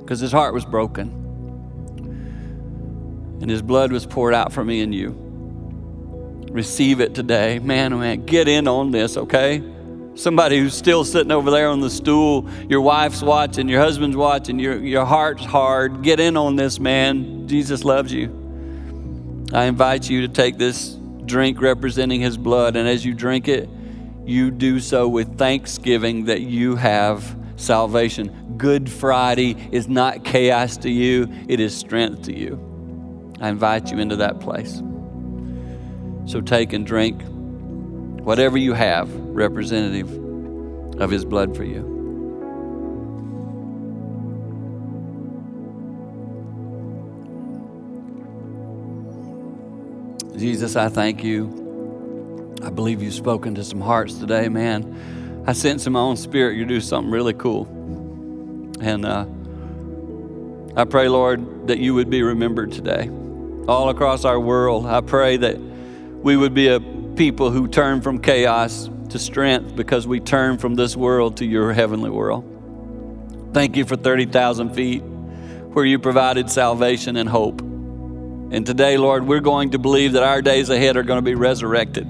because 0.00 0.20
his 0.20 0.32
heart 0.32 0.54
was 0.54 0.64
broken. 0.64 1.22
And 3.40 3.50
his 3.50 3.62
blood 3.62 3.92
was 3.92 4.06
poured 4.06 4.34
out 4.34 4.52
for 4.52 4.64
me 4.64 4.80
and 4.80 4.94
you 4.94 5.14
receive 6.50 7.00
it 7.00 7.14
today. 7.14 7.58
Man, 7.58 7.92
oh 7.92 7.98
man, 7.98 8.24
get 8.24 8.46
in 8.48 8.68
on 8.68 8.90
this, 8.90 9.16
okay? 9.16 9.62
Somebody 10.14 10.58
who's 10.58 10.74
still 10.74 11.04
sitting 11.04 11.32
over 11.32 11.50
there 11.50 11.68
on 11.68 11.80
the 11.80 11.90
stool, 11.90 12.48
your 12.68 12.80
wife's 12.80 13.22
watching, 13.22 13.68
your 13.68 13.80
husband's 13.80 14.16
watching, 14.16 14.60
your, 14.60 14.78
your 14.78 15.04
heart's 15.04 15.44
hard. 15.44 16.02
Get 16.02 16.20
in 16.20 16.36
on 16.36 16.54
this, 16.54 16.78
man. 16.78 17.48
Jesus 17.48 17.84
loves 17.84 18.12
you. 18.12 19.46
I 19.52 19.64
invite 19.64 20.08
you 20.08 20.20
to 20.22 20.28
take 20.28 20.56
this 20.56 20.96
drink 21.26 21.60
representing 21.60 22.20
his 22.20 22.36
blood, 22.36 22.76
and 22.76 22.88
as 22.88 23.04
you 23.04 23.14
drink 23.14 23.48
it, 23.48 23.68
you 24.26 24.50
do 24.50 24.80
so 24.80 25.08
with 25.08 25.38
thanksgiving 25.38 26.24
that 26.26 26.40
you 26.40 26.76
have 26.76 27.36
salvation. 27.56 28.54
Good 28.56 28.90
Friday 28.90 29.56
is 29.70 29.88
not 29.88 30.24
chaos 30.24 30.76
to 30.78 30.90
you, 30.90 31.28
it 31.48 31.60
is 31.60 31.76
strength 31.76 32.22
to 32.22 32.36
you. 32.36 32.60
I 33.40 33.48
invite 33.48 33.90
you 33.90 33.98
into 33.98 34.16
that 34.16 34.40
place. 34.40 34.82
So 36.26 36.40
take 36.40 36.72
and 36.72 36.86
drink 36.86 37.22
whatever 38.24 38.56
you 38.56 38.72
have 38.72 39.12
representative 39.14 40.10
of 41.00 41.10
his 41.10 41.24
blood 41.24 41.54
for 41.56 41.64
you. 41.64 41.90
Jesus, 50.36 50.76
I 50.76 50.88
thank 50.88 51.22
you. 51.22 51.63
I 52.62 52.70
believe 52.70 53.02
you've 53.02 53.14
spoken 53.14 53.54
to 53.56 53.64
some 53.64 53.80
hearts 53.80 54.14
today, 54.14 54.48
man. 54.48 55.44
I 55.46 55.52
sense 55.52 55.86
in 55.86 55.92
my 55.92 56.00
own 56.00 56.16
spirit 56.16 56.56
you 56.56 56.64
do 56.64 56.80
something 56.80 57.10
really 57.10 57.34
cool. 57.34 57.66
And 58.80 59.04
uh, 59.04 59.26
I 60.76 60.84
pray, 60.84 61.08
Lord, 61.08 61.68
that 61.68 61.78
you 61.78 61.94
would 61.94 62.10
be 62.10 62.22
remembered 62.22 62.72
today. 62.72 63.10
All 63.68 63.90
across 63.90 64.24
our 64.24 64.40
world, 64.40 64.86
I 64.86 65.00
pray 65.00 65.36
that 65.36 65.58
we 65.58 66.36
would 66.36 66.54
be 66.54 66.68
a 66.68 66.80
people 66.80 67.50
who 67.50 67.68
turn 67.68 68.00
from 68.00 68.20
chaos 68.20 68.88
to 69.10 69.18
strength 69.18 69.76
because 69.76 70.06
we 70.06 70.20
turn 70.20 70.58
from 70.58 70.74
this 70.74 70.96
world 70.96 71.36
to 71.38 71.44
your 71.44 71.72
heavenly 71.72 72.10
world. 72.10 72.50
Thank 73.52 73.76
you 73.76 73.84
for 73.84 73.96
30,000 73.96 74.74
feet 74.74 75.00
where 75.00 75.84
you 75.84 75.98
provided 75.98 76.50
salvation 76.50 77.16
and 77.16 77.28
hope. 77.28 77.60
And 77.60 78.64
today, 78.64 78.96
Lord, 78.96 79.26
we're 79.26 79.40
going 79.40 79.70
to 79.70 79.78
believe 79.78 80.12
that 80.12 80.22
our 80.22 80.42
days 80.42 80.70
ahead 80.70 80.96
are 80.96 81.02
going 81.02 81.18
to 81.18 81.22
be 81.22 81.34
resurrected. 81.34 82.06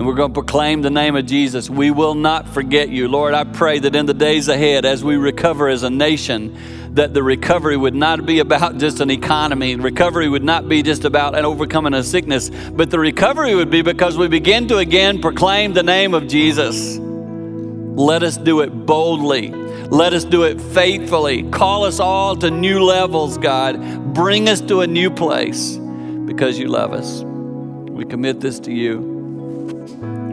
And 0.00 0.06
we're 0.06 0.14
going 0.14 0.30
to 0.30 0.40
proclaim 0.40 0.80
the 0.80 0.88
name 0.88 1.14
of 1.14 1.26
Jesus. 1.26 1.68
We 1.68 1.90
will 1.90 2.14
not 2.14 2.48
forget 2.48 2.88
you. 2.88 3.06
Lord, 3.06 3.34
I 3.34 3.44
pray 3.44 3.80
that 3.80 3.94
in 3.94 4.06
the 4.06 4.14
days 4.14 4.48
ahead, 4.48 4.86
as 4.86 5.04
we 5.04 5.18
recover 5.18 5.68
as 5.68 5.82
a 5.82 5.90
nation, 5.90 6.56
that 6.94 7.12
the 7.12 7.22
recovery 7.22 7.76
would 7.76 7.94
not 7.94 8.24
be 8.24 8.38
about 8.38 8.78
just 8.78 9.00
an 9.00 9.10
economy. 9.10 9.76
Recovery 9.76 10.26
would 10.26 10.42
not 10.42 10.70
be 10.70 10.82
just 10.82 11.04
about 11.04 11.36
an 11.36 11.44
overcoming 11.44 11.92
a 11.92 12.02
sickness, 12.02 12.48
but 12.48 12.90
the 12.90 12.98
recovery 12.98 13.54
would 13.54 13.68
be 13.68 13.82
because 13.82 14.16
we 14.16 14.26
begin 14.26 14.68
to 14.68 14.78
again 14.78 15.20
proclaim 15.20 15.74
the 15.74 15.82
name 15.82 16.14
of 16.14 16.26
Jesus. 16.26 16.96
Let 16.96 18.22
us 18.22 18.38
do 18.38 18.60
it 18.60 18.70
boldly. 18.70 19.50
Let 19.50 20.14
us 20.14 20.24
do 20.24 20.44
it 20.44 20.58
faithfully. 20.58 21.42
Call 21.50 21.84
us 21.84 22.00
all 22.00 22.36
to 22.36 22.50
new 22.50 22.82
levels, 22.82 23.36
God. 23.36 24.14
Bring 24.14 24.48
us 24.48 24.62
to 24.62 24.80
a 24.80 24.86
new 24.86 25.10
place 25.10 25.76
because 26.24 26.58
you 26.58 26.68
love 26.68 26.94
us. 26.94 27.22
We 27.22 28.06
commit 28.06 28.40
this 28.40 28.60
to 28.60 28.72
you. 28.72 29.09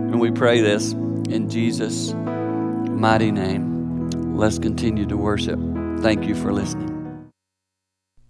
And 0.07 0.21
we 0.21 0.31
pray 0.31 0.61
this 0.61 0.93
in 0.93 1.49
Jesus' 1.49 2.13
mighty 2.13 3.29
name. 3.29 4.09
Let's 4.37 4.57
continue 4.57 5.05
to 5.05 5.17
worship. 5.17 5.59
Thank 5.99 6.25
you 6.25 6.33
for 6.33 6.53
listening. 6.53 7.29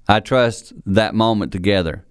I 0.07 0.19
trust 0.19 0.73
that 0.85 1.13
moment 1.13 1.51
together, 1.51 2.05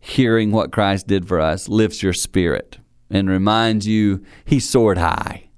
hearing 0.00 0.50
what 0.50 0.72
Christ 0.72 1.06
did 1.06 1.28
for 1.28 1.40
us, 1.40 1.68
lifts 1.68 2.02
your 2.02 2.12
spirit 2.12 2.78
and 3.08 3.30
reminds 3.30 3.86
you 3.86 4.24
he 4.44 4.58
soared 4.58 4.98
high. 4.98 5.48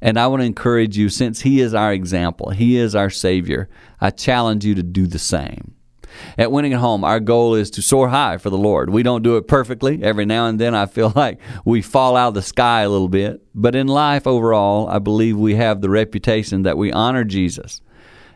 And 0.00 0.18
I 0.18 0.26
want 0.26 0.40
to 0.40 0.46
encourage 0.46 0.98
you, 0.98 1.08
since 1.08 1.42
he 1.42 1.60
is 1.60 1.74
our 1.74 1.92
example, 1.92 2.50
he 2.50 2.76
is 2.76 2.96
our 2.96 3.08
Savior, 3.08 3.68
I 4.00 4.10
challenge 4.10 4.64
you 4.64 4.74
to 4.74 4.82
do 4.82 5.06
the 5.06 5.20
same. 5.20 5.75
At 6.38 6.52
Winning 6.52 6.72
at 6.72 6.80
Home, 6.80 7.04
our 7.04 7.20
goal 7.20 7.54
is 7.54 7.70
to 7.72 7.82
soar 7.82 8.08
high 8.08 8.38
for 8.38 8.50
the 8.50 8.58
Lord. 8.58 8.90
We 8.90 9.02
don't 9.02 9.22
do 9.22 9.36
it 9.36 9.48
perfectly. 9.48 10.02
Every 10.02 10.24
now 10.24 10.46
and 10.46 10.58
then, 10.58 10.74
I 10.74 10.86
feel 10.86 11.12
like 11.16 11.40
we 11.64 11.82
fall 11.82 12.16
out 12.16 12.28
of 12.28 12.34
the 12.34 12.42
sky 12.42 12.82
a 12.82 12.88
little 12.88 13.08
bit. 13.08 13.42
But 13.54 13.74
in 13.74 13.86
life 13.86 14.26
overall, 14.26 14.88
I 14.88 14.98
believe 14.98 15.36
we 15.36 15.54
have 15.54 15.80
the 15.80 15.90
reputation 15.90 16.62
that 16.62 16.78
we 16.78 16.92
honor 16.92 17.24
Jesus. 17.24 17.80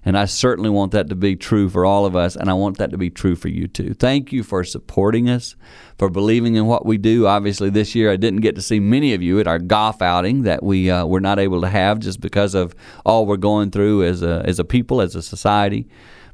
And 0.02 0.16
I 0.16 0.24
certainly 0.24 0.70
want 0.70 0.92
that 0.92 1.10
to 1.10 1.14
be 1.14 1.36
true 1.36 1.68
for 1.68 1.84
all 1.84 2.06
of 2.06 2.16
us, 2.16 2.34
and 2.34 2.48
I 2.48 2.54
want 2.54 2.78
that 2.78 2.90
to 2.90 2.96
be 2.96 3.10
true 3.10 3.36
for 3.36 3.48
you 3.48 3.68
too. 3.68 3.92
Thank 3.92 4.32
you 4.32 4.42
for 4.42 4.64
supporting 4.64 5.28
us, 5.28 5.56
for 5.98 6.08
believing 6.08 6.54
in 6.54 6.66
what 6.66 6.86
we 6.86 6.96
do. 6.96 7.26
Obviously, 7.26 7.68
this 7.68 7.94
year 7.94 8.10
I 8.10 8.16
didn't 8.16 8.40
get 8.40 8.54
to 8.54 8.62
see 8.62 8.80
many 8.80 9.12
of 9.12 9.22
you 9.22 9.38
at 9.40 9.46
our 9.46 9.58
golf 9.58 10.00
outing 10.00 10.42
that 10.44 10.62
we 10.62 10.90
uh, 10.90 11.04
were 11.04 11.20
not 11.20 11.38
able 11.38 11.60
to 11.60 11.68
have 11.68 11.98
just 11.98 12.20
because 12.20 12.54
of 12.54 12.74
all 13.04 13.26
we're 13.26 13.36
going 13.36 13.70
through 13.70 14.04
as 14.04 14.22
a, 14.22 14.42
as 14.46 14.58
a 14.58 14.64
people, 14.64 15.02
as 15.02 15.14
a 15.14 15.22
society. 15.22 15.86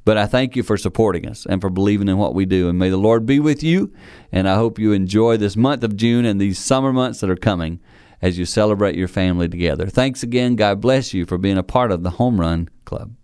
But 0.07 0.16
I 0.16 0.27
thank 0.27 0.55
you 0.55 0.62
for 0.62 0.77
supporting 0.77 1.27
us 1.27 1.47
and 1.47 1.61
for 1.61 1.69
believing 1.69 2.09
in 2.09 2.16
what 2.16 2.33
we 2.33 2.47
do. 2.47 2.69
And 2.69 2.79
may 2.79 2.90
the 2.90 2.97
Lord 2.97 3.27
be 3.27 3.40
with 3.40 3.61
you. 3.61 3.92
And 4.31 4.49
I 4.49 4.55
hope 4.55 4.79
you 4.79 4.92
enjoy 4.92 5.37
this 5.37 5.57
month 5.57 5.83
of 5.83 5.97
June 5.97 6.25
and 6.25 6.40
these 6.40 6.61
summer 6.61 6.92
months 6.92 7.19
that 7.21 7.29
are 7.29 7.35
coming 7.35 7.81
as 8.23 8.38
you 8.38 8.45
celebrate 8.45 8.95
your 8.95 9.09
family 9.09 9.49
together. 9.49 9.88
Thanks 9.88 10.23
again. 10.23 10.55
God 10.55 10.81
bless 10.81 11.12
you 11.12 11.27
for 11.27 11.38
being 11.38 11.59
a 11.59 11.64
part 11.64 11.90
of 11.90 12.05
the 12.05 12.11
Home 12.11 12.40
Run 12.40 12.69
Club. 12.85 13.16